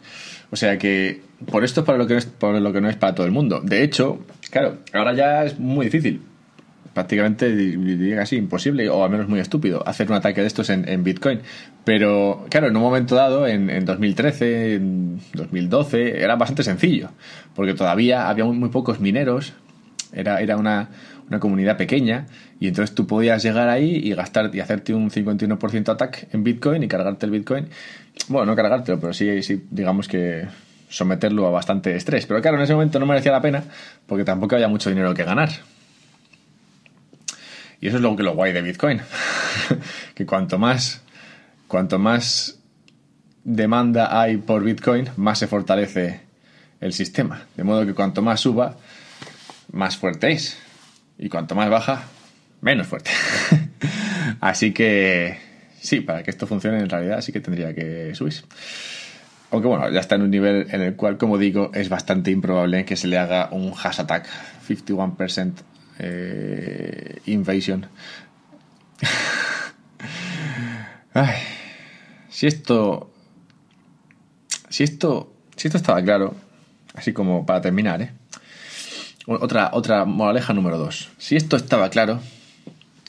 O 0.52 0.56
sea 0.56 0.78
que 0.78 1.22
por 1.50 1.64
esto 1.64 1.82
es 1.82 1.86
para 1.86 1.98
lo 1.98 2.08
que 2.08 2.14
no 2.14 2.20
es, 2.20 2.26
por 2.26 2.60
lo 2.60 2.74
que 2.74 2.82
no 2.82 2.90
es 2.90 2.96
para 2.96 3.16
todo 3.16 3.26
el 3.26 3.32
mundo. 3.32 3.62
De 3.62 3.84
hecho, 3.84 4.20
claro, 4.50 4.80
ahora 4.94 5.14
ya 5.14 5.44
es 5.46 5.60
muy 5.60 5.86
difícil, 5.86 6.22
prácticamente 6.94 7.56
diría 7.56 8.18
casi 8.18 8.36
imposible, 8.36 8.90
o 8.90 9.04
al 9.04 9.10
menos 9.10 9.28
muy 9.28 9.40
estúpido, 9.40 9.88
hacer 9.88 10.10
un 10.10 10.18
ataque 10.18 10.42
de 10.42 10.48
estos 10.48 10.70
en, 10.70 11.04
Bitcoin. 11.04 11.40
Pero 11.84 12.46
claro, 12.50 12.68
en 12.68 12.76
un 12.76 12.82
momento 12.82 13.16
dado, 13.16 13.48
en, 13.48 13.70
en, 13.70 13.86
2013, 13.86 14.76
en 14.76 15.20
2012, 15.34 16.22
era 16.24 16.36
bastante 16.36 16.64
sencillo, 16.64 17.10
porque 17.56 17.74
todavía 17.74 18.30
había 18.30 18.46
muy 18.46 18.70
pocos 18.70 19.00
mineros, 19.00 19.54
era, 20.14 20.42
era 20.42 20.58
una, 20.58 20.90
una 21.28 21.40
comunidad 21.40 21.78
pequeña 21.78 22.28
y 22.60 22.68
entonces 22.68 22.94
tú 22.96 23.08
podías 23.08 23.42
llegar 23.44 23.70
ahí 23.70 23.96
y 23.96 24.14
gastar 24.14 24.54
y 24.54 24.60
hacerte 24.60 24.94
un 24.94 25.10
51% 25.10 25.90
ataque 25.90 26.28
en 26.32 26.44
Bitcoin 26.44 26.84
y 26.84 26.88
cargarte 26.88 27.26
el 27.26 27.32
Bitcoin. 27.32 27.68
Bueno, 28.28 28.48
no 28.48 28.56
cargártelo, 28.56 29.00
pero 29.00 29.14
sí, 29.14 29.42
sí, 29.44 29.66
digamos 29.70 30.08
que 30.08 30.48
someterlo 30.90 31.48
a 31.48 31.52
bastante 31.52 31.96
estrés. 31.96 32.26
Pero 32.26 32.42
claro, 32.42 32.58
en 32.58 32.64
ese 32.64 32.74
momento 32.74 33.00
no 33.00 33.06
merecía 33.06 33.32
la 33.32 33.42
pena 33.42 33.64
porque 34.06 34.24
tampoco 34.24 34.56
había 34.56 34.68
mucho 34.68 34.90
dinero 34.90 35.14
que 35.14 35.24
ganar. 35.24 35.50
Y 37.80 37.88
eso 37.88 37.98
es 37.98 38.04
lo 38.04 38.16
que 38.16 38.24
lo 38.24 38.36
guay 38.36 38.54
de 38.54 38.62
Bitcoin. 38.62 39.02
que 40.14 40.26
cuanto 40.26 40.60
más 40.60 41.02
cuanto 41.72 41.98
más 41.98 42.60
demanda 43.46 44.20
hay 44.20 44.36
por 44.36 44.62
Bitcoin, 44.62 45.08
más 45.16 45.40
se 45.40 45.48
fortalece 45.48 46.20
el 46.82 46.92
sistema. 46.92 47.46
De 47.56 47.64
modo 47.64 47.86
que 47.86 47.94
cuanto 47.94 48.22
más 48.22 48.42
suba, 48.42 48.76
más 49.72 49.98
fuerte 49.98 50.32
es. 50.32 50.58
Y 51.18 51.30
cuanto 51.30 51.56
más 51.56 51.70
baja, 51.70 52.04
menos 52.62 52.88
fuerte. 52.88 53.12
Así 54.40 54.74
que 54.74 55.38
sí, 55.80 56.02
para 56.02 56.24
que 56.24 56.32
esto 56.32 56.48
funcione 56.48 56.80
en 56.80 56.90
realidad 56.90 57.22
sí 57.22 57.32
que 57.32 57.42
tendría 57.42 57.74
que 57.74 58.14
subir. 58.16 58.34
Aunque 59.52 59.68
bueno, 59.68 59.90
ya 59.90 60.00
está 60.00 60.16
en 60.16 60.22
un 60.22 60.32
nivel 60.32 60.68
en 60.72 60.82
el 60.82 60.96
cual, 60.96 61.18
como 61.18 61.38
digo, 61.38 61.72
es 61.74 61.90
bastante 61.90 62.32
improbable 62.32 62.86
que 62.86 62.96
se 62.96 63.08
le 63.08 63.18
haga 63.18 63.50
un 63.52 63.74
hash 63.74 64.00
attack 64.00 64.28
51% 64.68 65.54
eh, 66.00 67.20
invasion. 67.26 67.88
Ay, 71.14 71.36
si 72.30 72.48
esto. 72.48 73.12
Si 74.70 74.84
esto. 74.84 75.34
Si 75.58 75.68
esto 75.68 75.78
estaba 75.78 76.02
claro, 76.02 76.34
así 76.96 77.14
como 77.14 77.46
para 77.46 77.62
terminar, 77.62 78.02
¿eh? 78.02 78.12
Otra, 79.40 79.72
otra 79.74 80.06
moraleja 80.06 80.54
número 80.54 80.78
dos. 80.78 81.10
Si 81.18 81.36
esto 81.36 81.56
estaba 81.56 81.90
claro, 81.90 82.20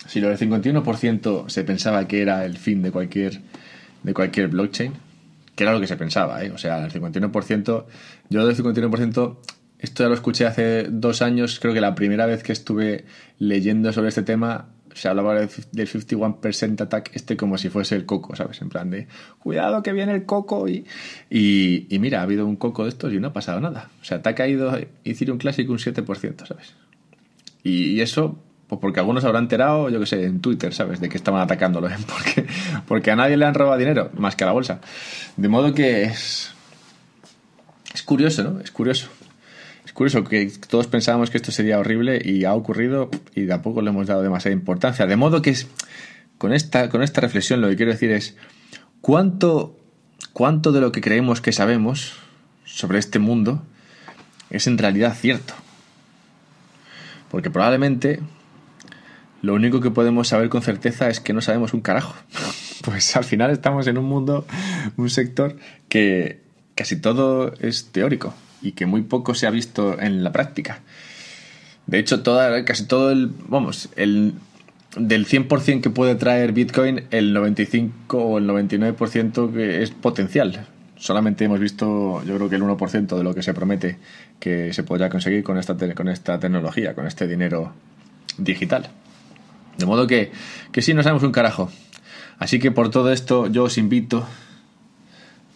si 0.06 0.20
lo 0.20 0.28
del 0.28 0.38
51% 0.38 1.48
se 1.48 1.64
pensaba 1.64 2.06
que 2.06 2.22
era 2.22 2.44
el 2.44 2.58
fin 2.58 2.82
de 2.82 2.90
cualquier, 2.90 3.40
de 4.02 4.14
cualquier 4.14 4.48
blockchain, 4.48 4.92
que 5.54 5.64
era 5.64 5.72
lo 5.72 5.80
que 5.80 5.86
se 5.86 5.96
pensaba, 5.96 6.42
¿eh? 6.44 6.50
o 6.50 6.58
sea, 6.58 6.84
el 6.84 6.92
51%, 6.92 7.84
yo 8.30 8.46
del 8.46 8.56
51%, 8.56 9.36
esto 9.78 10.02
ya 10.02 10.08
lo 10.08 10.14
escuché 10.14 10.46
hace 10.46 10.84
dos 10.90 11.22
años, 11.22 11.58
creo 11.60 11.74
que 11.74 11.80
la 11.80 11.94
primera 11.94 12.26
vez 12.26 12.42
que 12.42 12.52
estuve 12.52 13.04
leyendo 13.38 13.92
sobre 13.92 14.08
este 14.08 14.22
tema 14.22 14.66
se 14.94 15.08
hablaba 15.08 15.34
del 15.34 15.48
51% 15.48 16.80
attack 16.80 17.10
este 17.14 17.36
como 17.36 17.58
si 17.58 17.68
fuese 17.68 17.96
el 17.96 18.06
coco, 18.06 18.36
¿sabes? 18.36 18.60
En 18.62 18.68
plan 18.68 18.90
de, 18.90 19.08
cuidado 19.38 19.82
que 19.82 19.92
viene 19.92 20.12
el 20.14 20.24
coco 20.24 20.68
y, 20.68 20.86
y, 21.30 21.98
mira, 21.98 22.20
ha 22.20 22.22
habido 22.22 22.46
un 22.46 22.56
coco 22.56 22.84
de 22.84 22.90
estos 22.90 23.12
y 23.12 23.20
no 23.20 23.28
ha 23.28 23.32
pasado 23.32 23.60
nada. 23.60 23.90
O 24.00 24.04
sea, 24.04 24.22
te 24.22 24.28
ha 24.28 24.34
caído 24.34 24.72
un 24.72 25.38
clásico 25.38 25.72
un 25.72 25.78
7%, 25.78 26.46
¿sabes? 26.46 26.74
Y, 27.62 28.00
eso, 28.00 28.38
pues 28.68 28.80
porque 28.80 29.00
algunos 29.00 29.24
habrán 29.24 29.44
enterado, 29.44 29.88
yo 29.88 30.00
que 30.00 30.06
sé, 30.06 30.24
en 30.24 30.40
Twitter, 30.40 30.74
¿sabes? 30.74 31.00
De 31.00 31.08
que 31.08 31.16
estaban 31.16 31.40
atacándolo, 31.40 31.88
¿eh? 31.88 31.96
Porque, 32.06 32.46
porque 32.86 33.10
a 33.10 33.16
nadie 33.16 33.36
le 33.36 33.44
han 33.44 33.54
robado 33.54 33.78
dinero, 33.78 34.10
más 34.16 34.36
que 34.36 34.44
a 34.44 34.48
la 34.48 34.52
bolsa. 34.52 34.80
De 35.36 35.48
modo 35.48 35.74
que 35.74 36.04
es... 36.04 36.52
Es 37.94 38.02
curioso, 38.02 38.42
¿no? 38.42 38.60
Es 38.60 38.70
curioso. 38.70 39.08
Curioso 39.94 40.24
que 40.24 40.50
todos 40.68 40.86
pensábamos 40.86 41.30
que 41.30 41.36
esto 41.36 41.52
sería 41.52 41.78
horrible 41.78 42.20
y 42.24 42.44
ha 42.44 42.54
ocurrido 42.54 43.10
y 43.34 43.46
tampoco 43.46 43.82
le 43.82 43.90
hemos 43.90 44.06
dado 44.06 44.22
demasiada 44.22 44.54
importancia. 44.54 45.06
De 45.06 45.16
modo 45.16 45.42
que 45.42 45.50
es, 45.50 45.66
con, 46.38 46.54
esta, 46.54 46.88
con 46.88 47.02
esta 47.02 47.20
reflexión 47.20 47.60
lo 47.60 47.68
que 47.68 47.76
quiero 47.76 47.92
decir 47.92 48.10
es 48.10 48.36
cuánto, 49.02 49.78
cuánto 50.32 50.72
de 50.72 50.80
lo 50.80 50.92
que 50.92 51.02
creemos 51.02 51.42
que 51.42 51.52
sabemos 51.52 52.14
sobre 52.64 52.98
este 52.98 53.18
mundo 53.18 53.62
es 54.48 54.66
en 54.66 54.78
realidad 54.78 55.14
cierto. 55.14 55.52
Porque 57.30 57.50
probablemente 57.50 58.20
lo 59.42 59.52
único 59.52 59.80
que 59.80 59.90
podemos 59.90 60.28
saber 60.28 60.48
con 60.48 60.62
certeza 60.62 61.10
es 61.10 61.20
que 61.20 61.34
no 61.34 61.42
sabemos 61.42 61.74
un 61.74 61.80
carajo. 61.80 62.14
Pues 62.82 63.14
al 63.14 63.22
final 63.22 63.52
estamos 63.52 63.86
en 63.86 63.96
un 63.96 64.06
mundo, 64.06 64.44
un 64.96 65.08
sector 65.08 65.56
que 65.88 66.40
casi 66.74 66.96
todo 66.96 67.54
es 67.60 67.92
teórico 67.92 68.34
y 68.62 68.72
que 68.72 68.86
muy 68.86 69.02
poco 69.02 69.34
se 69.34 69.46
ha 69.46 69.50
visto 69.50 70.00
en 70.00 70.24
la 70.24 70.32
práctica. 70.32 70.80
De 71.86 71.98
hecho, 71.98 72.22
toda, 72.22 72.64
casi 72.64 72.86
todo 72.86 73.10
el, 73.10 73.30
vamos, 73.48 73.88
el, 73.96 74.34
del 74.96 75.26
100% 75.26 75.80
que 75.80 75.90
puede 75.90 76.14
traer 76.14 76.52
Bitcoin, 76.52 77.04
el 77.10 77.32
95 77.32 78.18
o 78.18 78.38
el 78.38 78.48
99% 78.48 79.56
es 79.58 79.90
potencial. 79.90 80.66
Solamente 80.96 81.44
hemos 81.44 81.58
visto, 81.58 82.22
yo 82.24 82.36
creo 82.36 82.48
que 82.48 82.56
el 82.56 82.62
1% 82.62 83.16
de 83.16 83.24
lo 83.24 83.34
que 83.34 83.42
se 83.42 83.52
promete 83.54 83.98
que 84.38 84.72
se 84.72 84.84
podrá 84.84 85.08
conseguir 85.08 85.42
con 85.42 85.58
esta, 85.58 85.76
con 85.94 86.08
esta 86.08 86.38
tecnología, 86.38 86.94
con 86.94 87.06
este 87.06 87.26
dinero 87.26 87.72
digital. 88.38 88.88
De 89.78 89.86
modo 89.86 90.06
que, 90.06 90.30
que 90.70 90.82
sí, 90.82 90.94
no 90.94 91.02
sabemos 91.02 91.24
un 91.24 91.32
carajo. 91.32 91.70
Así 92.38 92.58
que 92.58 92.70
por 92.70 92.90
todo 92.90 93.12
esto 93.12 93.46
yo 93.48 93.64
os 93.64 93.78
invito 93.78 94.26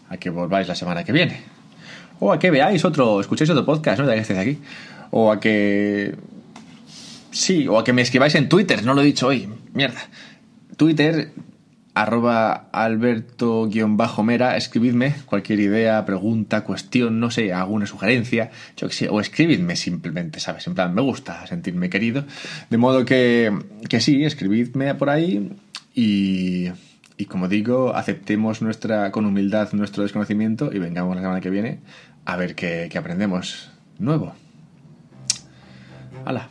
a 0.09 0.17
que 0.17 0.31
volváis 0.31 0.67
la 0.69 0.75
semana 0.75 1.05
que 1.05 1.13
viene. 1.13 1.56
O 2.21 2.33
a 2.33 2.39
que 2.39 2.51
veáis 2.51 2.85
otro, 2.85 3.21
escuchéis 3.21 3.51
otro 3.51 3.65
podcast, 3.65 4.01
¿no? 4.01 4.07
Ya 4.07 4.15
que 4.15 4.21
estéis 4.21 4.39
aquí. 4.39 4.59
O 5.11 5.31
a 5.31 5.41
que... 5.41 6.15
Sí, 7.31 7.69
o 7.69 7.79
a 7.79 7.85
que 7.85 7.93
me 7.93 8.03
escribáis 8.03 8.35
en 8.35 8.49
Twitter, 8.49 8.85
no 8.85 8.95
lo 8.95 9.03
he 9.03 9.05
dicho 9.05 9.27
hoy. 9.27 9.49
Mierda. 9.75 10.01
Twitter, 10.77 11.33
arroba 11.97 12.69
alberto-mera, 12.73 14.57
escribidme 14.59 15.15
cualquier 15.25 15.61
idea, 15.61 16.05
pregunta, 16.05 16.63
cuestión, 16.63 17.21
no 17.21 17.31
sé, 17.31 17.55
alguna 17.55 17.87
sugerencia, 17.87 18.51
yo 18.77 18.89
que 18.89 18.95
sé, 18.95 19.09
o 19.09 19.19
escribidme 19.19 19.77
simplemente, 19.77 20.39
¿sabes? 20.39 20.67
En 20.67 20.75
plan, 20.75 20.95
me 20.95 21.01
gusta 21.01 21.47
sentirme 21.47 21.89
querido. 21.89 22.25
De 22.69 22.77
modo 22.77 23.07
que, 23.07 23.51
que 23.89 24.01
sí, 24.01 24.25
escribidme 24.25 24.95
por 24.95 25.09
ahí 25.09 25.53
y, 25.95 26.69
y 27.17 27.25
como 27.25 27.49
digo, 27.49 27.95
aceptemos 27.95 28.61
nuestra, 28.61 29.11
con 29.11 29.25
humildad 29.25 29.73
nuestro 29.73 30.03
desconocimiento 30.03 30.71
y 30.73 30.79
vengamos 30.79 31.17
la 31.17 31.23
semana 31.23 31.41
que 31.41 31.49
viene 31.49 31.81
a 32.27 32.37
ver 32.37 32.55
qué, 32.55 32.91
aprendemos 32.99 33.71
nuevo. 33.99 34.35
Hala, 36.25 36.49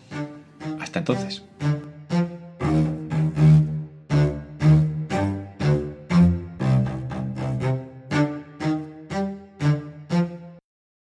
hasta 0.80 1.00
entonces. 1.00 1.44